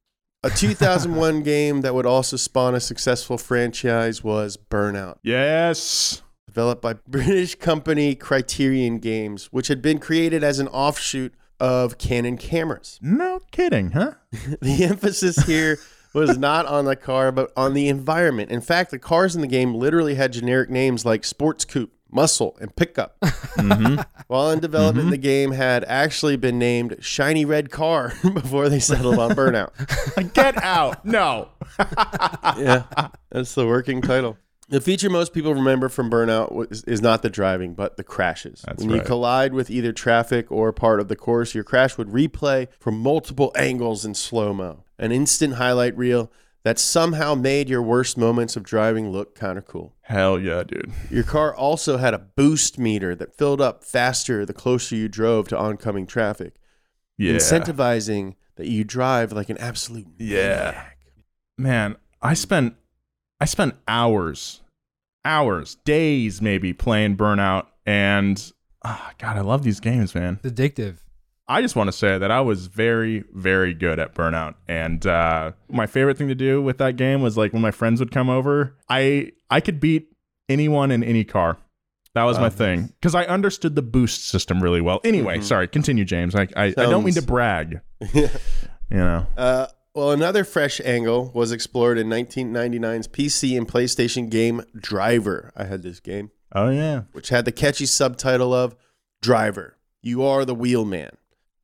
[0.44, 6.24] A 2001 game that would also spawn a successful franchise was Burnout, Yes.
[6.48, 12.38] developed by British company Criterion Games, which had been created as an offshoot of Canon
[12.38, 12.98] cameras.
[13.04, 14.14] No kidding, huh?
[14.64, 15.78] The emphasis here
[16.14, 18.52] was not on the car, but on the environment.
[18.52, 22.58] In fact, the cars in the game literally had generic names like Sports Coupe, Muscle,
[22.60, 23.20] and Pickup.
[23.22, 24.02] Mm-hmm.
[24.28, 25.12] While in development, mm-hmm.
[25.12, 30.34] the game had actually been named Shiny Red Car before they settled on Burnout.
[30.34, 31.06] Get out.
[31.06, 31.50] No.
[32.58, 32.84] yeah,
[33.30, 34.38] that's the working title.
[34.72, 38.64] The feature most people remember from Burnout was, is not the driving, but the crashes.
[38.66, 42.08] That's when you collide with either traffic or part of the course, your crash would
[42.08, 44.86] replay from multiple angles in slow mo.
[44.98, 46.32] An instant highlight reel
[46.64, 49.94] that somehow made your worst moments of driving look kind of cool.
[50.04, 50.92] Hell yeah, dude.
[51.10, 55.50] Your car also had a boost meter that filled up faster the closer you drove
[55.50, 56.54] to oncoming traffic,
[57.18, 57.34] Yeah.
[57.34, 60.86] incentivizing that you drive like an absolute Yeah.
[61.58, 62.76] Man, I spent
[63.42, 64.62] I spent hours,
[65.26, 68.52] hours, days maybe playing Burnout and
[68.86, 70.40] ah God, I love these games, man.
[70.44, 70.98] It's addictive.
[71.48, 75.52] I just want to say that I was very, very good at Burnout, and uh,
[75.70, 78.30] my favorite thing to do with that game was like when my friends would come
[78.30, 80.08] over, I I could beat
[80.48, 81.58] anyone in any car.
[82.14, 85.02] That was my thing because I understood the boost system really well.
[85.04, 86.36] Anyway, sorry, continue, James.
[86.36, 87.82] I I, I don't mean to brag.
[88.14, 88.30] you
[88.92, 95.52] know, Uh, well, another fresh angle was explored in 1999's PC and PlayStation game Driver.
[95.56, 98.76] I had this game, oh yeah, which had the catchy subtitle of
[99.22, 101.12] Driver, You Are the Wheelman.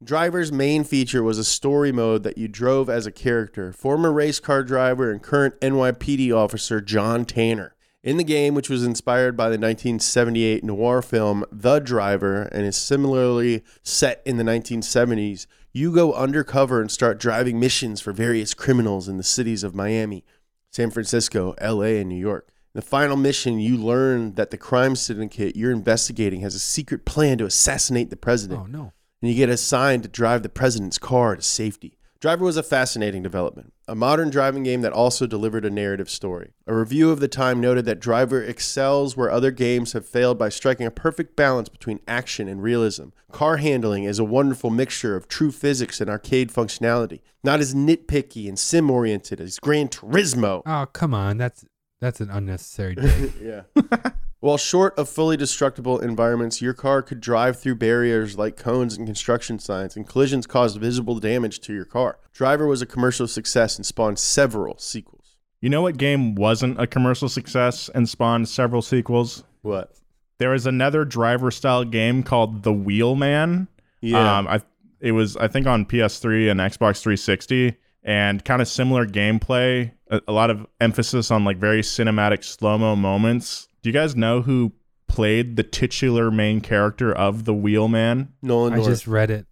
[0.03, 4.39] Driver's main feature was a story mode that you drove as a character, former race
[4.39, 7.73] car driver and current NYPD officer John Tanner.
[8.07, 12.77] In the game, which was inspired by the 1978 noir film The Driver and is
[12.77, 19.09] similarly set in the 1970s, you go undercover and start driving missions for various criminals
[19.09, 20.23] in the cities of Miami,
[20.71, 22.47] San Francisco, LA, and New York.
[22.73, 27.03] In the final mission, you learn that the crime syndicate you're investigating has a secret
[27.03, 28.93] plan to assassinate the president Oh no.
[29.21, 31.96] and you get assigned to drive the president's car to safety.
[32.20, 36.53] Driver was a fascinating development, a modern driving game that also delivered a narrative story.
[36.65, 40.49] A review of the time noted that Driver excels where other games have failed by
[40.49, 43.09] striking a perfect balance between action and realism.
[43.32, 48.47] Car handling is a wonderful mixture of true physics and arcade functionality, not as nitpicky
[48.47, 50.63] and sim oriented as Gran Turismo.
[50.65, 51.38] Oh come on.
[51.38, 51.65] That's
[52.01, 53.34] that's an unnecessary dig.
[53.39, 53.61] Yeah.
[54.39, 59.07] While short of fully destructible environments, your car could drive through barriers like cones and
[59.07, 62.19] construction signs, and collisions caused visible damage to your car.
[62.33, 65.38] Driver was a commercial success and spawned several sequels.
[65.59, 69.43] you know what game wasn't a commercial success and spawned several sequels?
[69.63, 69.93] What?
[70.38, 73.67] There was another driver style game called The Wheelman.
[74.01, 74.38] Yeah.
[74.38, 74.61] Um, I
[74.99, 79.91] it was I think on PS3 and Xbox 360, and kind of similar gameplay.
[80.09, 83.66] A, a lot of emphasis on like very cinematic slow mo moments.
[83.82, 84.73] Do you guys know who
[85.07, 88.34] played the titular main character of The Wheelman?
[88.41, 88.89] Nolan I North.
[88.89, 89.45] just read it.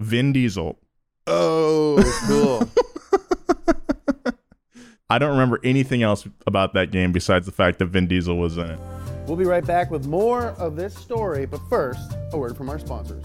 [0.00, 0.78] Vin Diesel.
[1.26, 1.96] Oh,
[2.26, 2.68] cool.
[5.10, 8.56] I don't remember anything else about that game besides the fact that Vin Diesel was
[8.56, 8.78] in it.
[9.26, 12.78] We'll be right back with more of this story, but first, a word from our
[12.78, 13.24] sponsors.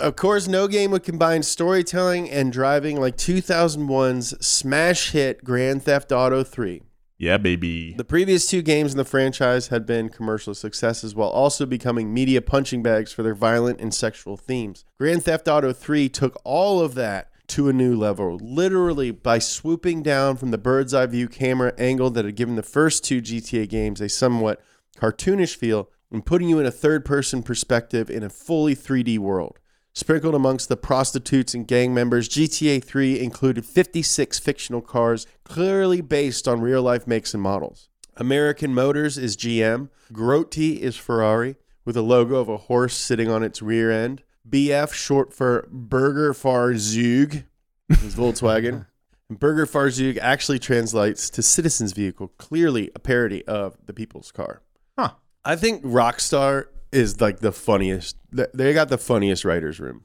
[0.00, 6.10] Of course, no game would combine storytelling and driving like 2001's smash hit Grand Theft
[6.10, 6.82] Auto 3.
[7.18, 7.92] Yeah, baby.
[7.92, 12.40] The previous two games in the franchise had been commercial successes while also becoming media
[12.40, 14.86] punching bags for their violent and sexual themes.
[14.98, 20.02] Grand Theft Auto 3 took all of that to a new level, literally by swooping
[20.02, 23.68] down from the bird's eye view camera angle that had given the first two GTA
[23.68, 24.62] games a somewhat
[24.96, 29.58] cartoonish feel and putting you in a third person perspective in a fully 3D world.
[29.92, 36.46] Sprinkled amongst the prostitutes and gang members, GTA 3 included 56 fictional cars clearly based
[36.46, 37.88] on real life makes and models.
[38.16, 43.42] American Motors is GM, Grotti is Ferrari, with a logo of a horse sitting on
[43.42, 44.22] its rear end.
[44.48, 47.44] BF, short for Burger Fahrzeug,
[47.88, 48.86] is Volkswagen.
[49.30, 54.62] Burger Fahrzeug actually translates to citizen's vehicle, clearly a parody of the people's car.
[54.98, 55.12] Huh.
[55.44, 58.16] I think Rockstar is like the funniest.
[58.32, 60.04] They got the funniest writers' room.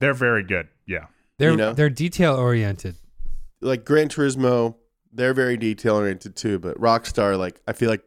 [0.00, 0.68] They're very good.
[0.86, 1.06] Yeah.
[1.38, 1.72] They're You know?
[1.72, 2.96] they're detail oriented.
[3.60, 4.76] Like Gran Turismo,
[5.12, 6.58] they're very detail oriented too.
[6.58, 8.02] But Rockstar, like I feel like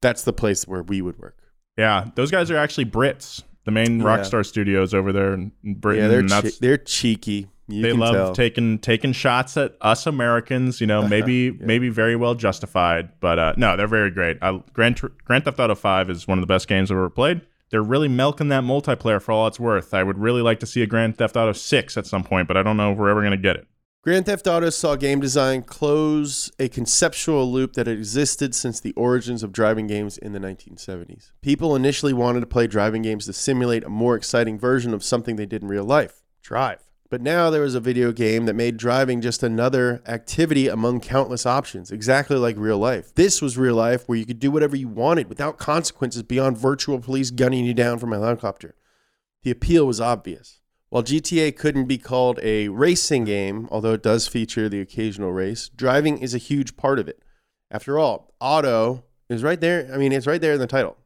[0.00, 1.38] that's the place where we would work.
[1.76, 2.10] Yeah.
[2.14, 3.42] Those guys are actually Brits.
[3.64, 4.06] The main Yeah.
[4.06, 6.02] Rockstar Studios over there in in Britain.
[6.02, 7.48] yeah, they're che- they're cheeky.
[7.68, 8.34] You they love tell.
[8.34, 10.80] taking taking shots at us Americans.
[10.80, 14.38] You know, maybe maybe very well justified, but uh, no, they're very great.
[14.42, 17.40] I, Grand Grand Theft Auto Five is one of the best games I've ever played.
[17.72, 19.94] They're really milking that multiplayer for all it's worth.
[19.94, 22.58] I would really like to see a Grand Theft Auto Six at some point, but
[22.58, 23.66] I don't know if we're ever going to get it.
[24.02, 28.92] Grand Theft Auto saw game design close a conceptual loop that had existed since the
[28.92, 31.30] origins of driving games in the 1970s.
[31.40, 35.36] People initially wanted to play driving games to simulate a more exciting version of something
[35.36, 36.91] they did in real life drive.
[37.12, 41.44] But now there was a video game that made driving just another activity among countless
[41.44, 43.14] options, exactly like real life.
[43.14, 46.98] This was real life where you could do whatever you wanted without consequences beyond virtual
[46.98, 48.76] police gunning you down from a helicopter.
[49.42, 50.62] The appeal was obvious.
[50.88, 55.68] While GTA couldn't be called a racing game, although it does feature the occasional race,
[55.68, 57.22] driving is a huge part of it.
[57.70, 59.86] After all, auto is right there.
[59.92, 60.96] I mean, it's right there in the title.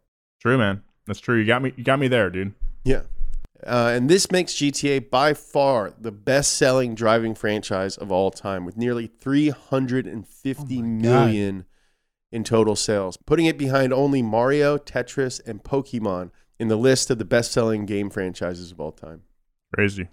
[0.41, 0.85] True, man.
[1.09, 1.37] That's true.
[1.37, 1.73] You got me.
[1.77, 2.55] You got me there, dude.
[2.85, 3.03] Yeah.
[3.67, 8.65] Uh, and this makes GTA by far the best selling driving franchise of all time,
[8.65, 11.65] with nearly 350 million
[12.33, 17.19] in total sales, putting it behind only Mario, Tetris, and Pokemon in the list of
[17.19, 19.23] the best selling game franchises of all time.
[19.75, 20.09] Crazy.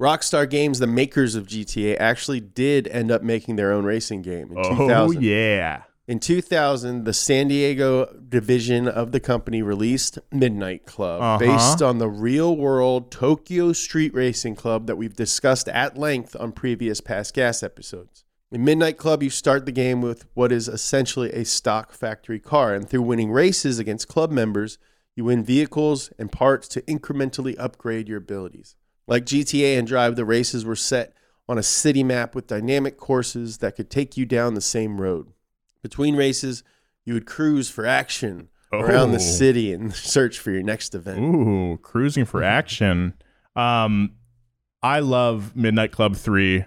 [0.00, 4.50] Rockstar Games, the makers of GTA, actually did end up making their own racing game
[4.52, 5.22] in Oh 2000.
[5.22, 5.82] yeah.
[6.08, 11.38] In 2000, the San Diego division of the company released Midnight Club, Uh-huh.
[11.38, 16.52] based on the real world Tokyo Street Racing Club that we've discussed at length on
[16.52, 18.22] previous Past Gas episodes.
[18.52, 22.72] In Midnight Club, you start the game with what is essentially a stock factory car,
[22.72, 24.78] and through winning races against club members,
[25.16, 28.76] you win vehicles and parts to incrementally upgrade your abilities.
[29.08, 31.14] Like GTA and Drive, the races were set
[31.48, 35.32] on a city map with dynamic courses that could take you down the same road.
[35.82, 36.62] Between races,
[37.04, 39.20] you would cruise for action around the Oh.
[39.20, 41.20] city and search for your next event.
[41.20, 43.14] Ooh, cruising for action.
[43.54, 44.12] Um,
[44.82, 46.64] I love Midnight Club Three.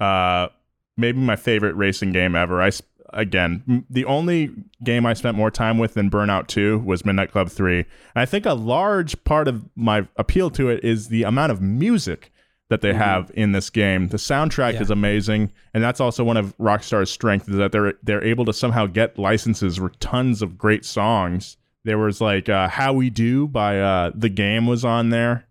[0.00, 0.48] Uh,
[0.96, 2.60] maybe my favorite racing game ever.
[2.62, 2.70] I
[3.12, 4.50] again, m- the only
[4.82, 7.86] game I spent more time with than Burnout Two was Midnight Club Three, and
[8.16, 12.32] I think a large part of my appeal to it is the amount of music
[12.70, 14.08] that they have in this game.
[14.08, 14.82] The soundtrack Yeah.
[14.82, 18.52] is amazing, and that's also one of Rockstar's strengths is that they're they're able to
[18.52, 21.56] somehow get licenses for tons of great songs.
[21.84, 25.46] There was like uh, "How We Do" by uh, the game was on there.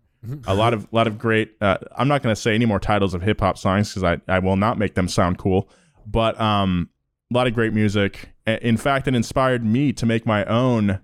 [0.46, 1.52] A lot of lot of great.
[1.60, 4.20] Uh, I'm not going to say any more titles of hip hop songs because I
[4.26, 5.68] I will not make them sound cool.
[6.06, 6.88] But um,
[7.30, 8.30] a lot of great music.
[8.46, 10.98] In fact, it inspired me to make my own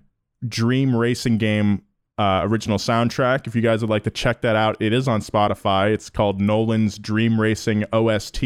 [0.47, 1.83] dream racing game
[2.21, 3.47] uh, original soundtrack.
[3.47, 5.91] If you guys would like to check that out, it is on Spotify.
[5.91, 8.43] It's called Nolan's Dream Racing OST.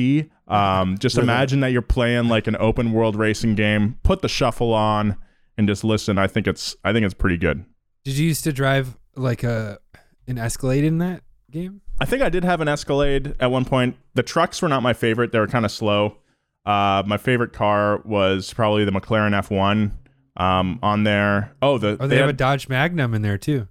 [0.47, 3.97] Um, just imagine that you're playing like an open world racing game.
[4.03, 5.17] Put the shuffle on
[5.57, 6.17] and just listen.
[6.17, 7.65] I think it's I think it's pretty good.
[8.05, 9.80] Did you used to drive like a
[10.28, 11.21] an Escalade in that
[11.51, 11.82] game?
[11.99, 13.97] I think I did have an Escalade at one point.
[14.13, 16.17] The trucks were not my favorite; they were kind of slow.
[16.65, 19.91] Uh, my favorite car was probably the McLaren F1
[20.38, 21.53] um, on there.
[21.61, 23.67] Oh, the Oh, they, have a Dodge Magnum in there too.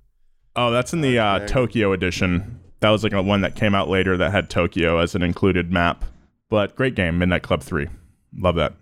[0.56, 2.60] oh, that's in the uh, Tokyo edition.
[2.80, 5.72] That was like a one that came out later that had Tokyo as an included
[5.72, 6.04] map.
[6.50, 7.88] But great game, Midnight Club 3.
[8.36, 8.74] Love that.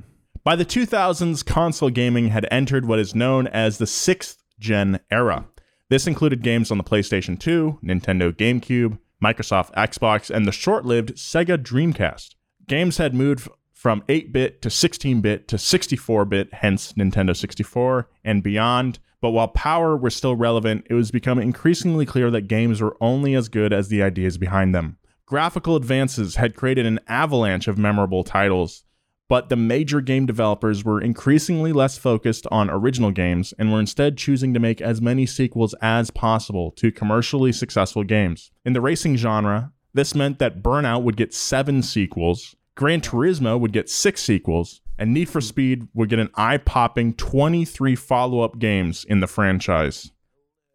[0.45, 5.47] By the 2000s, console gaming had entered what is known as the sixth gen era.
[5.89, 11.15] This included games on the PlayStation 2, Nintendo GameCube, Microsoft Xbox, and the short lived
[11.15, 12.35] Sega Dreamcast.
[12.67, 13.49] Games had moved
[13.83, 19.01] from 8 bit to 16 bit to 64 bit, hence Nintendo 64 and beyond.
[19.21, 23.35] But while power was still relevant, it was becoming increasingly clear that games were only
[23.35, 24.99] as good as the ideas behind them.
[25.27, 28.85] Graphical advances had created an avalanche of memorable titles,
[29.29, 34.17] but the major game developers were increasingly less focused on original games and were instead
[34.17, 38.53] choosing to make as many sequels as possible to commercially successful games.
[38.65, 43.73] In the racing genre, this meant that Burnout would get seven sequels, Gran Turismo would
[43.73, 45.47] get six sequels, and Need for hmm.
[45.47, 50.11] Speed would get an eye popping 23 follow up games in the franchise.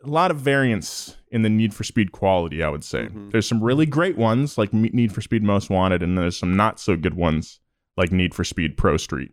[0.03, 3.03] A lot of variance in the Need for Speed quality, I would say.
[3.03, 3.29] Mm-hmm.
[3.31, 6.79] There's some really great ones like Need for Speed Most Wanted, and there's some not
[6.79, 7.59] so good ones
[7.97, 9.31] like Need for Speed Pro Street.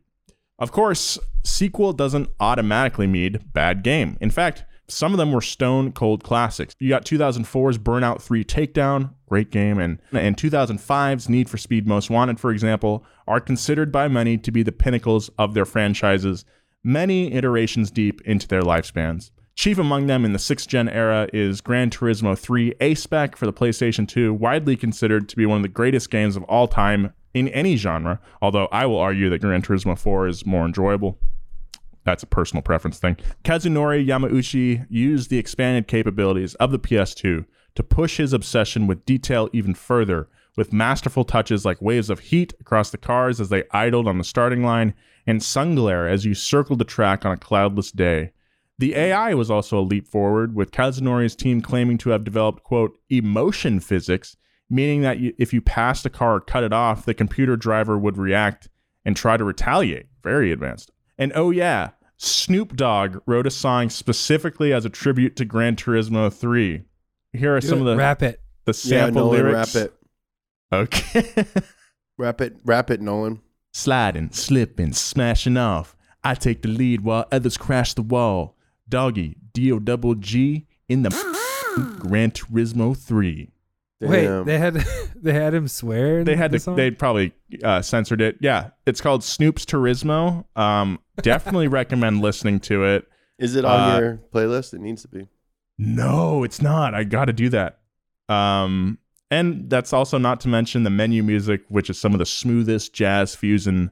[0.59, 4.17] Of course, sequel doesn't automatically mean bad game.
[4.21, 6.75] In fact, some of them were stone cold classics.
[6.79, 12.11] You got 2004's Burnout 3 Takedown, great game, and, and 2005's Need for Speed Most
[12.11, 16.45] Wanted, for example, are considered by many to be the pinnacles of their franchises,
[16.83, 19.31] many iterations deep into their lifespans.
[19.57, 23.53] Chief among them in the 6th gen era is Gran Turismo 3 A-Spec for the
[23.53, 27.49] PlayStation 2, widely considered to be one of the greatest games of all time in
[27.49, 31.19] any genre, although I will argue that Gran Turismo 4 is more enjoyable.
[32.05, 33.17] That's a personal preference thing.
[33.45, 39.49] Kazunori Yamauchi used the expanded capabilities of the PS2 to push his obsession with detail
[39.53, 44.07] even further, with masterful touches like waves of heat across the cars as they idled
[44.07, 44.95] on the starting line,
[45.27, 48.33] and sun glare as you circled the track on a cloudless day.
[48.79, 52.99] The AI was also a leap forward, with Kazunori's team claiming to have developed, quote,
[53.09, 54.37] emotion physics
[54.71, 58.17] meaning that if you passed a car or cut it off, the computer driver would
[58.17, 58.69] react
[59.05, 60.07] and try to retaliate.
[60.23, 60.91] Very advanced.
[61.19, 66.33] And oh, yeah, Snoop Dogg wrote a song specifically as a tribute to Gran Turismo
[66.33, 66.83] 3.
[67.33, 68.41] Here are Do some it, of the rap it.
[68.65, 69.75] the sample Nolan, lyrics.
[69.75, 69.95] Rap it.
[70.73, 71.47] Okay.
[72.19, 72.57] Rap it.
[72.65, 73.41] Rap it, Nolan.
[73.73, 75.97] Sliding, slipping, smashing off.
[76.23, 78.57] I take the lead while others crash the wall.
[78.89, 81.11] Doggy, D-O double G in the
[81.99, 83.51] Gran Turismo 3.
[84.01, 84.75] Wait, they had
[85.17, 86.19] they had him swear.
[86.21, 86.77] in They had the to, song?
[86.77, 87.33] they probably
[87.63, 88.37] uh, censored it.
[88.41, 90.45] Yeah, it's called Snoop's Turismo.
[90.57, 93.07] Um, definitely recommend listening to it.
[93.39, 94.75] Is it on Uh, your playlist?
[94.75, 95.29] It needs to be.
[95.79, 96.95] No, it's not.
[96.95, 97.79] I got to do that.
[98.29, 98.99] Um,
[99.31, 102.93] and that's also not to mention the menu music, which is some of the smoothest
[102.93, 103.91] jazz fusion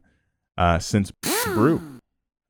[0.59, 1.11] uh, since
[1.45, 1.81] Brew.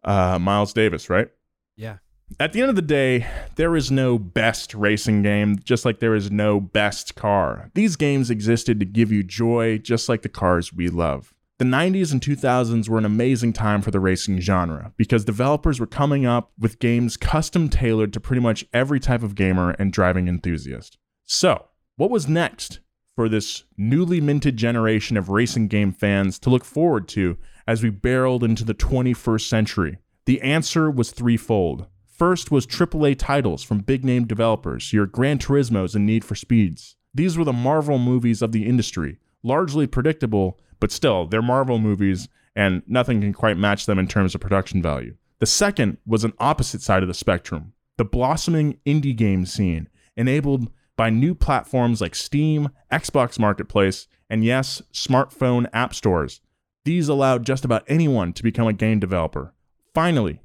[0.04, 1.28] Uh, Miles Davis, right?
[1.76, 1.98] yeah.
[2.40, 3.26] At the end of the day,
[3.56, 7.70] there is no best racing game, just like there is no best car.
[7.74, 11.34] These games existed to give you joy, just like the cars we love.
[11.58, 15.86] The 90s and 2000s were an amazing time for the racing genre because developers were
[15.86, 20.26] coming up with games custom tailored to pretty much every type of gamer and driving
[20.26, 20.98] enthusiast.
[21.24, 21.66] So,
[21.96, 22.80] what was next
[23.14, 27.90] for this newly minted generation of racing game fans to look forward to as we
[27.90, 29.98] barreled into the 21st century?
[30.24, 31.86] The answer was threefold.
[32.22, 36.94] First was AAA titles from big name developers, your Gran Turismos and Need for Speeds.
[37.12, 42.28] These were the Marvel movies of the industry, largely predictable, but still, they're Marvel movies,
[42.54, 45.16] and nothing can quite match them in terms of production value.
[45.40, 50.70] The second was an opposite side of the spectrum the blossoming indie game scene, enabled
[50.96, 56.40] by new platforms like Steam, Xbox Marketplace, and yes, smartphone app stores.
[56.84, 59.54] These allowed just about anyone to become a game developer.
[59.92, 60.40] Finally,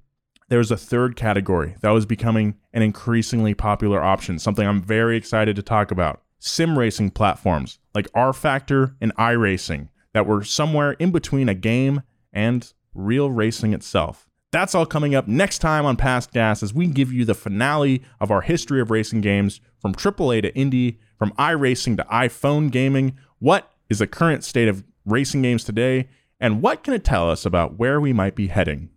[0.50, 5.18] there was a third category that was becoming an increasingly popular option, something I'm very
[5.18, 6.22] excited to talk about.
[6.40, 12.72] Sim racing platforms like rFactor and iRacing that were somewhere in between a game and
[12.94, 14.28] real racing itself.
[14.52, 18.02] That's all coming up next time on Past Gas as we give you the finale
[18.20, 23.18] of our history of racing games from AAA to indie, from iRacing to iPhone gaming.
[23.40, 26.08] What is the current state of racing games today,
[26.40, 28.90] and what can it tell us about where we might be heading?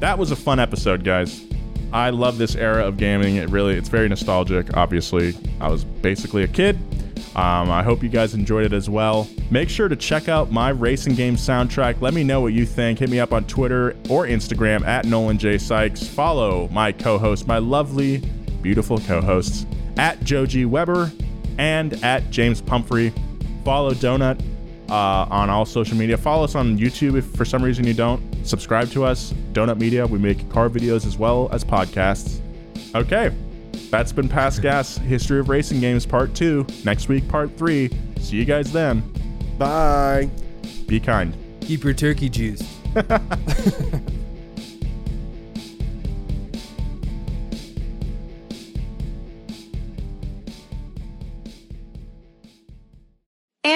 [0.00, 1.44] That was a fun episode, guys.
[1.92, 3.36] I love this era of gaming.
[3.36, 4.76] It really, it's very nostalgic.
[4.76, 6.78] Obviously, I was basically a kid.
[7.34, 9.28] Um, I hope you guys enjoyed it as well.
[9.50, 12.00] Make sure to check out my racing game soundtrack.
[12.00, 12.98] Let me know what you think.
[12.98, 16.06] Hit me up on Twitter or Instagram at Nolan J Sykes.
[16.06, 18.18] Follow my co-host, my lovely,
[18.62, 21.12] beautiful co-hosts at Joji Weber
[21.58, 23.12] and at James Pumphrey.
[23.64, 24.40] Follow Donut
[24.90, 26.16] uh, on all social media.
[26.16, 28.22] Follow us on YouTube if for some reason you don't.
[28.48, 30.06] Subscribe to us, Donut Media.
[30.06, 32.40] We make car videos as well as podcasts.
[32.94, 33.30] Okay,
[33.90, 36.66] that's been Past Gas History of Racing Games Part 2.
[36.84, 37.90] Next week, Part 3.
[38.20, 39.02] See you guys then.
[39.58, 40.30] Bye.
[40.86, 41.36] Be kind.
[41.60, 42.62] Keep your turkey juice.